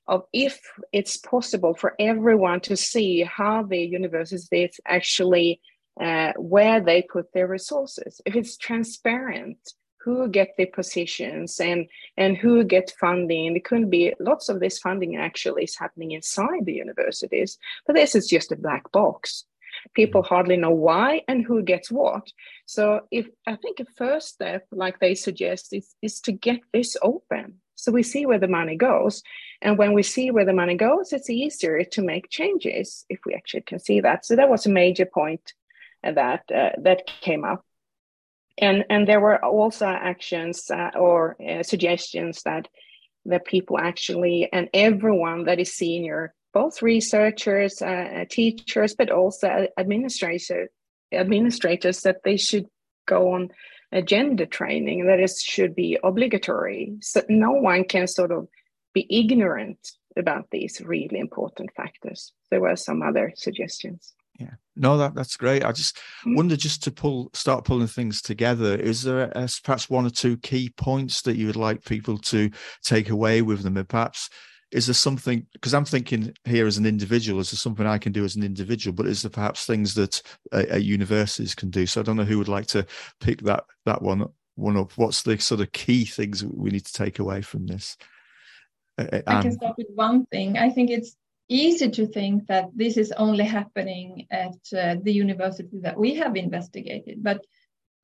of 0.06 0.24
if 0.32 0.60
it's 0.92 1.16
possible 1.16 1.74
for 1.74 1.94
everyone 2.00 2.60
to 2.60 2.76
see 2.76 3.22
how 3.22 3.62
the 3.62 3.78
universities 3.78 4.80
actually 4.86 5.60
uh, 6.00 6.32
where 6.36 6.80
they 6.80 7.02
put 7.02 7.32
their 7.32 7.46
resources. 7.46 8.20
If 8.24 8.34
it's 8.34 8.56
transparent 8.56 9.58
who 10.02 10.28
get 10.28 10.50
the 10.56 10.66
positions 10.66 11.60
and 11.60 11.86
and 12.16 12.36
who 12.36 12.64
get 12.64 12.92
funding. 12.98 13.54
It 13.56 13.64
could 13.64 13.90
be 13.90 14.14
lots 14.18 14.48
of 14.48 14.60
this 14.60 14.78
funding 14.78 15.16
actually 15.16 15.64
is 15.64 15.78
happening 15.78 16.12
inside 16.12 16.64
the 16.64 16.72
universities 16.72 17.58
but 17.86 17.94
this 17.94 18.14
is 18.14 18.26
just 18.26 18.52
a 18.52 18.56
black 18.56 18.90
box 18.92 19.44
people 19.94 20.22
hardly 20.22 20.56
know 20.56 20.70
why 20.70 21.22
and 21.28 21.44
who 21.44 21.62
gets 21.62 21.90
what. 21.90 22.26
So 22.66 23.02
if 23.10 23.28
I 23.46 23.56
think 23.56 23.80
a 23.80 23.84
first 23.96 24.28
step, 24.28 24.66
like 24.70 24.98
they 24.98 25.14
suggest, 25.14 25.72
is, 25.72 25.94
is 26.02 26.20
to 26.22 26.32
get 26.32 26.60
this 26.72 26.96
open. 27.02 27.60
So 27.74 27.92
we 27.92 28.02
see 28.02 28.26
where 28.26 28.38
the 28.38 28.48
money 28.48 28.76
goes. 28.76 29.22
And 29.62 29.78
when 29.78 29.94
we 29.94 30.02
see 30.02 30.30
where 30.30 30.44
the 30.44 30.52
money 30.52 30.76
goes, 30.76 31.12
it's 31.12 31.30
easier 31.30 31.82
to 31.84 32.02
make 32.02 32.28
changes 32.28 33.04
if 33.08 33.20
we 33.24 33.34
actually 33.34 33.62
can 33.62 33.78
see 33.78 34.00
that. 34.00 34.26
So 34.26 34.36
that 34.36 34.50
was 34.50 34.66
a 34.66 34.70
major 34.70 35.06
point 35.06 35.54
that 36.02 36.44
uh, 36.54 36.70
that 36.78 37.06
came 37.20 37.44
up. 37.44 37.64
And, 38.58 38.84
and 38.90 39.08
there 39.08 39.20
were 39.20 39.42
also 39.42 39.86
actions 39.86 40.70
uh, 40.70 40.90
or 40.94 41.36
uh, 41.42 41.62
suggestions 41.62 42.42
that 42.42 42.68
that 43.26 43.44
people 43.44 43.78
actually 43.78 44.48
and 44.52 44.68
everyone 44.72 45.44
that 45.44 45.60
is 45.60 45.72
senior 45.74 46.34
both 46.52 46.82
researchers, 46.82 47.80
uh, 47.82 48.24
teachers, 48.28 48.94
but 48.94 49.10
also 49.10 49.68
administrators, 49.78 50.68
administrators 51.12 52.02
that 52.02 52.22
they 52.24 52.36
should 52.36 52.66
go 53.06 53.32
on 53.32 53.50
agenda 53.92 54.46
training 54.46 55.06
that 55.06 55.20
is 55.20 55.42
should 55.42 55.74
be 55.74 55.98
obligatory. 56.02 56.94
So 57.00 57.22
no 57.28 57.52
one 57.52 57.84
can 57.84 58.06
sort 58.06 58.32
of 58.32 58.48
be 58.94 59.06
ignorant 59.10 59.78
about 60.16 60.46
these 60.50 60.80
really 60.80 61.18
important 61.18 61.70
factors. 61.76 62.32
There 62.50 62.60
were 62.60 62.76
some 62.76 63.02
other 63.02 63.32
suggestions. 63.36 64.14
Yeah, 64.38 64.54
no, 64.74 64.96
that 64.96 65.14
that's 65.14 65.36
great. 65.36 65.64
I 65.64 65.72
just 65.72 65.96
mm-hmm. 65.96 66.34
wonder, 66.34 66.56
just 66.56 66.82
to 66.84 66.90
pull, 66.90 67.30
start 67.34 67.64
pulling 67.64 67.88
things 67.88 68.22
together. 68.22 68.74
Is 68.74 69.02
there 69.02 69.30
a, 69.34 69.48
perhaps 69.62 69.90
one 69.90 70.06
or 70.06 70.10
two 70.10 70.38
key 70.38 70.70
points 70.70 71.22
that 71.22 71.36
you 71.36 71.46
would 71.46 71.56
like 71.56 71.84
people 71.84 72.16
to 72.18 72.50
take 72.82 73.10
away 73.10 73.42
with 73.42 73.62
them, 73.62 73.76
and 73.76 73.88
perhaps 73.88 74.30
is 74.72 74.86
there 74.86 74.94
something 74.94 75.46
because 75.52 75.74
i'm 75.74 75.84
thinking 75.84 76.32
here 76.44 76.66
as 76.66 76.78
an 76.78 76.86
individual 76.86 77.40
is 77.40 77.50
there 77.50 77.58
something 77.58 77.86
i 77.86 77.98
can 77.98 78.12
do 78.12 78.24
as 78.24 78.36
an 78.36 78.42
individual? 78.42 78.94
But 78.94 79.06
is 79.06 79.22
there 79.22 79.30
perhaps 79.30 79.66
things 79.66 79.94
that 79.94 80.22
uh, 80.52 80.76
universities 80.76 81.54
can 81.54 81.70
do? 81.70 81.86
So 81.86 82.00
i 82.00 82.04
don't 82.04 82.16
know 82.16 82.24
who 82.24 82.38
would 82.38 82.48
like 82.48 82.66
to 82.68 82.86
pick 83.20 83.42
that 83.42 83.64
that 83.86 84.02
one 84.02 84.26
one 84.56 84.76
up. 84.76 84.92
What's 84.96 85.22
the 85.22 85.38
sort 85.38 85.60
of 85.60 85.72
key 85.72 86.04
things 86.04 86.44
we 86.44 86.70
need 86.70 86.84
to 86.84 86.92
take 86.92 87.18
away 87.18 87.40
from 87.42 87.66
this? 87.66 87.96
Uh, 88.98 89.20
i 89.26 89.42
can 89.42 89.52
start 89.52 89.76
with 89.78 89.88
one 89.94 90.26
thing. 90.26 90.58
I 90.58 90.70
think 90.70 90.90
it's 90.90 91.16
easy 91.48 91.90
to 91.90 92.06
think 92.06 92.46
that 92.46 92.66
this 92.74 92.96
is 92.96 93.12
only 93.12 93.44
happening 93.44 94.26
at 94.30 94.58
uh, 94.76 94.96
the 95.02 95.12
university 95.12 95.80
that 95.80 95.98
we 95.98 96.14
have 96.14 96.36
investigated 96.36 97.24
but 97.24 97.40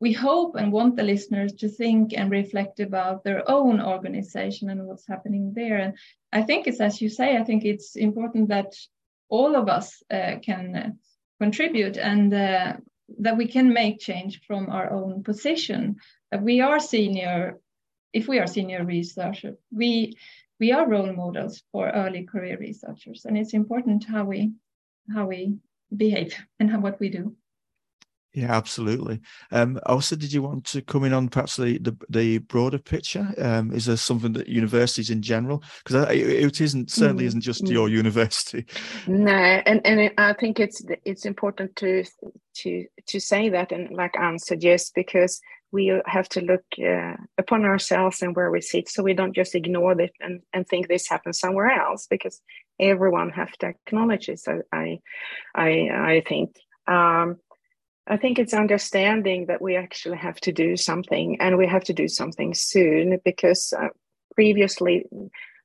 we 0.00 0.12
hope 0.12 0.56
and 0.56 0.73
want 0.73 0.96
the 0.96 1.02
listeners 1.02 1.52
to 1.54 1.68
think 1.68 2.12
and 2.12 2.30
reflect 2.30 2.80
about 2.80 3.25
their 3.25 3.49
own 3.50 3.80
organization 3.80 4.68
and 4.68 4.85
what's 4.87 5.06
happening 5.06 5.52
there. 5.54 5.78
And 5.78 5.94
I 6.36 6.42
think 6.42 6.66
it's 6.66 6.80
as 6.80 7.00
you 7.00 7.08
say, 7.08 7.36
I 7.38 7.44
think 7.44 7.64
it's 7.64 7.96
important 7.96 8.48
that 8.48 8.74
all 9.30 9.56
of 9.56 9.68
us 9.68 10.02
uh, 10.10 10.34
can 10.42 10.76
uh, 10.76 10.90
contribute 11.40 11.96
and 11.96 12.32
uh, 12.34 12.74
that 13.20 13.38
we 13.38 13.46
can 13.48 13.72
make 13.72 14.00
change 14.00 14.42
from 14.46 14.68
our 14.68 14.90
own 14.90 15.22
position. 15.22 15.96
That 16.30 16.42
we 16.42 16.60
are 16.60 16.78
senior, 16.78 17.58
if 18.12 18.28
we 18.28 18.38
are 18.38 18.46
senior 18.46 18.84
researchers, 18.84 19.56
we 19.72 20.18
we 20.60 20.72
are 20.72 20.88
role 20.88 21.12
models 21.12 21.62
for 21.72 21.88
early 21.88 22.24
career 22.24 22.58
researchers, 22.58 23.24
and 23.24 23.38
it's 23.38 23.54
important 23.54 24.04
how 24.04 24.24
we 24.24 24.52
how 25.14 25.26
we 25.26 25.56
behave 25.96 26.34
and 26.60 26.70
how, 26.70 26.80
what 26.80 27.00
we 27.00 27.08
do. 27.08 27.34
Yeah, 28.36 28.54
absolutely. 28.54 29.22
Um, 29.50 29.80
also, 29.86 30.14
did 30.14 30.30
you 30.30 30.42
want 30.42 30.66
to 30.66 30.82
come 30.82 31.04
in 31.04 31.14
on 31.14 31.30
perhaps 31.30 31.56
the 31.56 31.78
the, 31.78 31.96
the 32.10 32.36
broader 32.36 32.78
picture? 32.78 33.32
Um, 33.38 33.72
is 33.72 33.86
there 33.86 33.96
something 33.96 34.34
that 34.34 34.46
universities 34.46 35.08
in 35.08 35.22
general, 35.22 35.62
because 35.82 36.06
it 36.10 36.60
isn't 36.60 36.90
certainly 36.90 37.24
mm, 37.24 37.28
isn't 37.28 37.40
just 37.40 37.64
mm. 37.64 37.70
your 37.70 37.88
university. 37.88 38.66
No, 39.06 39.32
and 39.32 39.80
and 39.86 40.12
I 40.18 40.34
think 40.34 40.60
it's 40.60 40.84
it's 41.06 41.24
important 41.24 41.76
to 41.76 42.04
to 42.56 42.84
to 43.06 43.20
say 43.20 43.48
that, 43.48 43.72
and 43.72 43.96
like 43.96 44.14
Ann 44.20 44.38
suggests, 44.38 44.90
because 44.94 45.40
we 45.72 45.98
have 46.04 46.28
to 46.28 46.42
look 46.42 46.64
uh, 46.78 47.16
upon 47.38 47.64
ourselves 47.64 48.20
and 48.20 48.36
where 48.36 48.50
we 48.50 48.60
sit, 48.60 48.90
so 48.90 49.02
we 49.02 49.14
don't 49.14 49.34
just 49.34 49.54
ignore 49.54 49.98
it 49.98 50.12
and 50.20 50.42
and 50.52 50.66
think 50.66 50.88
this 50.88 51.08
happens 51.08 51.38
somewhere 51.38 51.70
else, 51.70 52.06
because 52.06 52.42
everyone 52.78 53.30
has 53.30 53.48
to 53.60 53.68
acknowledge 53.68 54.28
it. 54.28 54.40
So 54.40 54.60
I 54.70 55.00
I 55.54 55.70
I 55.90 56.22
think. 56.28 56.50
Um, 56.86 57.38
I 58.06 58.16
think 58.16 58.38
it's 58.38 58.54
understanding 58.54 59.46
that 59.46 59.60
we 59.60 59.76
actually 59.76 60.18
have 60.18 60.36
to 60.40 60.52
do 60.52 60.76
something 60.76 61.40
and 61.40 61.58
we 61.58 61.66
have 61.66 61.84
to 61.84 61.92
do 61.92 62.06
something 62.06 62.54
soon 62.54 63.19
because 63.25 63.73
uh, 63.76 63.88
previously 64.34 65.06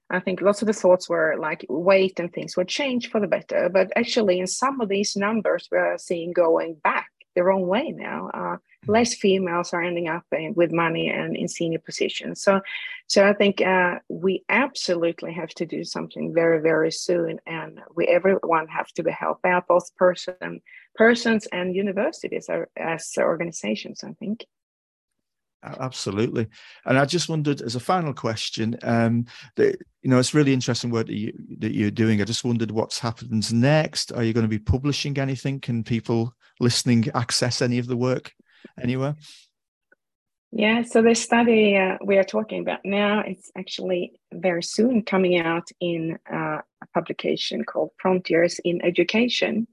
I 0.09 0.19
think 0.19 0.41
lots 0.41 0.61
of 0.61 0.67
the 0.67 0.73
thoughts 0.73 1.07
were 1.07 1.35
like 1.39 1.65
wait 1.69 2.19
and 2.19 2.31
things 2.31 2.57
would 2.57 2.67
change 2.67 3.09
for 3.09 3.19
the 3.19 3.27
better. 3.27 3.69
But 3.69 3.91
actually, 3.95 4.39
in 4.39 4.47
some 4.47 4.81
of 4.81 4.89
these 4.89 5.15
numbers, 5.15 5.69
we 5.71 5.77
are 5.77 5.97
seeing 5.97 6.33
going 6.33 6.75
back 6.83 7.09
the 7.35 7.43
wrong 7.43 7.67
way 7.67 7.93
now. 7.95 8.29
Uh, 8.33 8.57
less 8.87 9.13
females 9.13 9.73
are 9.73 9.81
ending 9.81 10.07
up 10.07 10.25
with 10.55 10.71
money 10.71 11.09
and 11.09 11.35
in 11.35 11.47
senior 11.47 11.79
positions. 11.79 12.41
So, 12.41 12.61
so 13.07 13.27
I 13.27 13.33
think 13.33 13.61
uh, 13.61 13.99
we 14.09 14.43
absolutely 14.49 15.33
have 15.33 15.49
to 15.49 15.65
do 15.65 15.83
something 15.83 16.33
very, 16.33 16.61
very 16.61 16.91
soon, 16.91 17.39
and 17.45 17.79
we 17.95 18.07
everyone 18.07 18.67
have 18.67 18.87
to 18.93 19.03
be 19.03 19.11
helped 19.11 19.45
out, 19.45 19.67
both 19.67 19.95
person 19.95 20.61
persons 20.95 21.47
and 21.51 21.75
universities 21.75 22.49
are, 22.49 22.69
as 22.75 23.13
organizations, 23.17 24.03
I 24.03 24.13
think. 24.13 24.45
Absolutely, 25.63 26.47
and 26.85 26.97
I 26.97 27.05
just 27.05 27.29
wondered, 27.29 27.61
as 27.61 27.75
a 27.75 27.79
final 27.79 28.15
question, 28.15 28.77
um, 28.81 29.25
that 29.57 29.77
you 30.01 30.09
know, 30.09 30.17
it's 30.17 30.33
really 30.33 30.53
interesting 30.53 30.89
work 30.89 31.05
that 31.05 31.15
you 31.15 31.33
that 31.59 31.75
you're 31.75 31.91
doing. 31.91 32.19
I 32.19 32.23
just 32.23 32.43
wondered 32.43 32.71
what's 32.71 32.97
happens 32.97 33.53
next. 33.53 34.11
Are 34.11 34.23
you 34.23 34.33
going 34.33 34.45
to 34.45 34.49
be 34.49 34.57
publishing 34.57 35.19
anything? 35.19 35.59
Can 35.59 35.83
people 35.83 36.33
listening 36.59 37.09
access 37.13 37.61
any 37.61 37.77
of 37.77 37.85
the 37.85 37.97
work 37.97 38.33
anywhere? 38.81 39.15
Yeah, 40.53 40.83
so 40.83 41.01
the 41.01 41.15
study 41.15 41.77
uh, 41.77 41.97
we 42.03 42.17
are 42.17 42.25
talking 42.25 42.59
about 42.59 42.81
now, 42.83 43.23
it's 43.25 43.49
actually 43.57 44.19
very 44.33 44.63
soon 44.63 45.03
coming 45.03 45.39
out 45.39 45.69
in 45.79 46.19
uh, 46.31 46.59
a 46.81 46.87
publication 46.93 47.63
called 47.63 47.91
Frontiers 47.97 48.59
in 48.59 48.83
Education. 48.83 49.67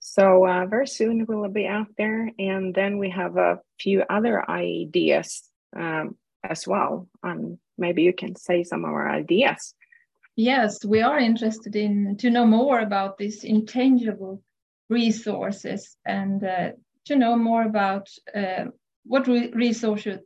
So 0.00 0.46
uh, 0.46 0.66
very 0.66 0.88
soon 0.88 1.20
it 1.20 1.28
will 1.28 1.48
be 1.48 1.66
out 1.66 1.88
there, 1.96 2.30
and 2.38 2.74
then 2.74 2.98
we 2.98 3.10
have 3.10 3.36
a 3.36 3.60
few 3.78 4.02
other 4.10 4.50
ideas 4.50 5.48
um, 5.76 6.16
as 6.42 6.66
well. 6.66 7.06
Um, 7.22 7.58
maybe 7.78 8.02
you 8.02 8.12
can 8.12 8.34
say 8.34 8.64
some 8.64 8.84
of 8.84 8.90
our 8.90 9.08
ideas. 9.08 9.74
Yes, 10.34 10.84
we 10.84 11.02
are 11.02 11.18
interested 11.18 11.76
in 11.76 12.16
to 12.18 12.30
know 12.30 12.46
more 12.46 12.80
about 12.80 13.18
these 13.18 13.44
intangible 13.44 14.42
resources 14.88 15.96
and 16.04 16.42
uh, 16.42 16.70
to 17.06 17.16
know 17.16 17.36
more 17.36 17.62
about 17.62 18.08
uh, 18.34 18.66
what 19.04 19.26
re- 19.26 19.50
resources 19.52 20.20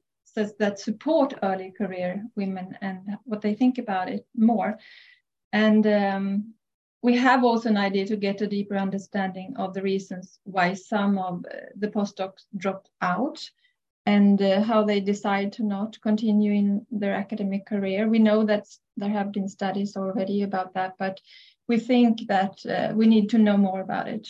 that 0.58 0.80
support 0.80 1.34
early 1.42 1.70
career 1.70 2.24
women 2.34 2.76
and 2.80 2.98
what 3.24 3.40
they 3.40 3.54
think 3.54 3.78
about 3.78 4.08
it 4.08 4.26
more. 4.36 4.78
And 5.52 5.86
um, 5.86 6.54
we 7.02 7.16
have 7.16 7.44
also 7.44 7.68
an 7.68 7.76
idea 7.76 8.06
to 8.06 8.16
get 8.16 8.40
a 8.40 8.46
deeper 8.46 8.76
understanding 8.76 9.54
of 9.56 9.74
the 9.74 9.82
reasons 9.82 10.40
why 10.44 10.74
some 10.74 11.18
of 11.18 11.44
uh, 11.44 11.58
the 11.76 11.88
postdocs 11.88 12.46
drop 12.56 12.88
out 13.00 13.38
and 14.06 14.40
uh, 14.42 14.62
how 14.62 14.84
they 14.84 15.00
decide 15.00 15.52
to 15.52 15.62
not 15.62 16.00
continue 16.00 16.52
in 16.52 16.86
their 16.90 17.14
academic 17.14 17.66
career. 17.66 18.08
We 18.08 18.18
know 18.18 18.44
that 18.44 18.66
there 18.96 19.10
have 19.10 19.32
been 19.32 19.48
studies 19.48 19.96
already 19.96 20.42
about 20.42 20.74
that, 20.74 20.94
but 20.98 21.20
we 21.68 21.78
think 21.78 22.26
that 22.28 22.64
uh, 22.66 22.92
we 22.94 23.06
need 23.06 23.30
to 23.30 23.38
know 23.38 23.56
more 23.56 23.80
about 23.80 24.08
it. 24.08 24.28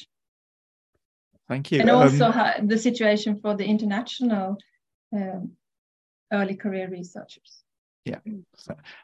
Thank 1.49 1.73
you. 1.73 1.81
And 1.81 1.91
also 1.91 2.31
um, 2.31 2.69
the 2.69 2.79
situation 2.79 3.39
for 3.41 3.55
the 3.55 3.65
international 3.65 4.57
um, 5.13 5.53
early 6.33 6.57
career 6.57 6.89
researchers. 6.89 7.64
Yeah, 8.05 8.19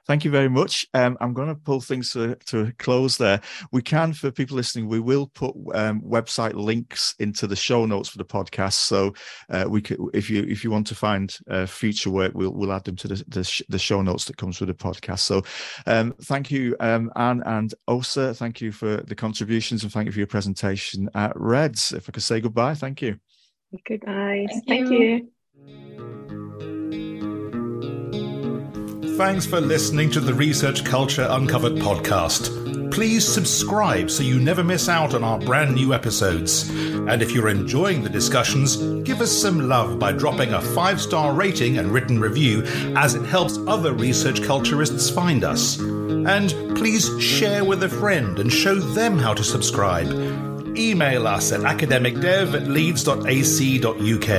thank 0.06 0.26
you 0.26 0.30
very 0.30 0.50
much. 0.50 0.86
Um, 0.92 1.16
I'm 1.22 1.32
going 1.32 1.48
to 1.48 1.54
pull 1.54 1.80
things 1.80 2.12
to, 2.12 2.34
to 2.46 2.70
close 2.78 3.16
there. 3.16 3.40
We 3.72 3.80
can, 3.80 4.12
for 4.12 4.30
people 4.30 4.56
listening, 4.56 4.88
we 4.88 5.00
will 5.00 5.28
put 5.28 5.54
um, 5.74 6.02
website 6.02 6.52
links 6.52 7.14
into 7.18 7.46
the 7.46 7.56
show 7.56 7.86
notes 7.86 8.10
for 8.10 8.18
the 8.18 8.26
podcast. 8.26 8.74
So 8.74 9.14
uh, 9.48 9.64
we 9.66 9.80
could, 9.80 9.98
if 10.12 10.28
you 10.28 10.42
if 10.42 10.62
you 10.62 10.70
want 10.70 10.86
to 10.88 10.94
find 10.94 11.34
uh, 11.48 11.64
future 11.64 12.10
work, 12.10 12.32
we'll 12.34 12.52
we'll 12.52 12.72
add 12.72 12.84
them 12.84 12.96
to 12.96 13.08
the, 13.08 13.24
the, 13.28 13.42
sh- 13.42 13.62
the 13.70 13.78
show 13.78 14.02
notes 14.02 14.26
that 14.26 14.36
comes 14.36 14.60
with 14.60 14.68
the 14.68 14.74
podcast. 14.74 15.20
So 15.20 15.42
um, 15.86 16.14
thank 16.24 16.50
you, 16.50 16.76
um, 16.80 17.10
Ann 17.16 17.42
and 17.46 17.72
Åsa. 17.88 18.36
Thank 18.36 18.60
you 18.60 18.70
for 18.70 18.98
the 18.98 19.14
contributions 19.14 19.82
and 19.82 19.90
thank 19.90 20.06
you 20.06 20.12
for 20.12 20.18
your 20.18 20.26
presentation 20.26 21.08
at 21.14 21.32
REDS. 21.36 21.92
If 21.92 22.06
I 22.10 22.12
could 22.12 22.22
say 22.22 22.40
goodbye, 22.40 22.74
thank 22.74 23.00
you. 23.00 23.18
Goodbye. 23.88 24.46
Thank, 24.50 24.66
thank 24.66 24.90
you. 24.90 25.30
you. 25.56 26.39
Thanks 29.20 29.44
for 29.44 29.60
listening 29.60 30.10
to 30.12 30.20
the 30.20 30.32
Research 30.32 30.82
Culture 30.82 31.26
Uncovered 31.28 31.74
podcast. 31.74 32.90
Please 32.90 33.22
subscribe 33.28 34.10
so 34.10 34.22
you 34.22 34.40
never 34.40 34.64
miss 34.64 34.88
out 34.88 35.12
on 35.12 35.22
our 35.22 35.38
brand 35.38 35.74
new 35.74 35.92
episodes. 35.92 36.70
And 36.70 37.20
if 37.20 37.32
you're 37.32 37.50
enjoying 37.50 38.02
the 38.02 38.08
discussions, 38.08 38.78
give 39.04 39.20
us 39.20 39.30
some 39.30 39.68
love 39.68 39.98
by 39.98 40.12
dropping 40.12 40.54
a 40.54 40.62
five 40.62 41.02
star 41.02 41.34
rating 41.34 41.76
and 41.76 41.92
written 41.92 42.18
review, 42.18 42.62
as 42.96 43.14
it 43.14 43.26
helps 43.26 43.58
other 43.66 43.92
research 43.92 44.40
culturists 44.40 45.14
find 45.14 45.44
us. 45.44 45.78
And 45.78 46.54
please 46.74 47.10
share 47.22 47.62
with 47.62 47.82
a 47.82 47.90
friend 47.90 48.38
and 48.38 48.50
show 48.50 48.76
them 48.76 49.18
how 49.18 49.34
to 49.34 49.44
subscribe. 49.44 50.08
email 50.78 51.26
us 51.26 51.52
at 51.52 51.60
academicdev 51.60 52.54
at 52.54 52.68
leeds.ac.uk. 52.68 54.30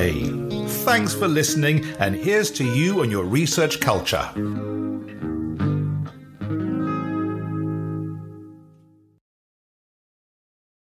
Thanks 0.71 1.13
for 1.13 1.27
listening, 1.27 1.85
and 1.99 2.15
here's 2.15 2.49
to 2.51 2.63
you 2.63 3.03
and 3.03 3.11
your 3.11 3.25
research 3.25 3.79
culture. 3.79 4.31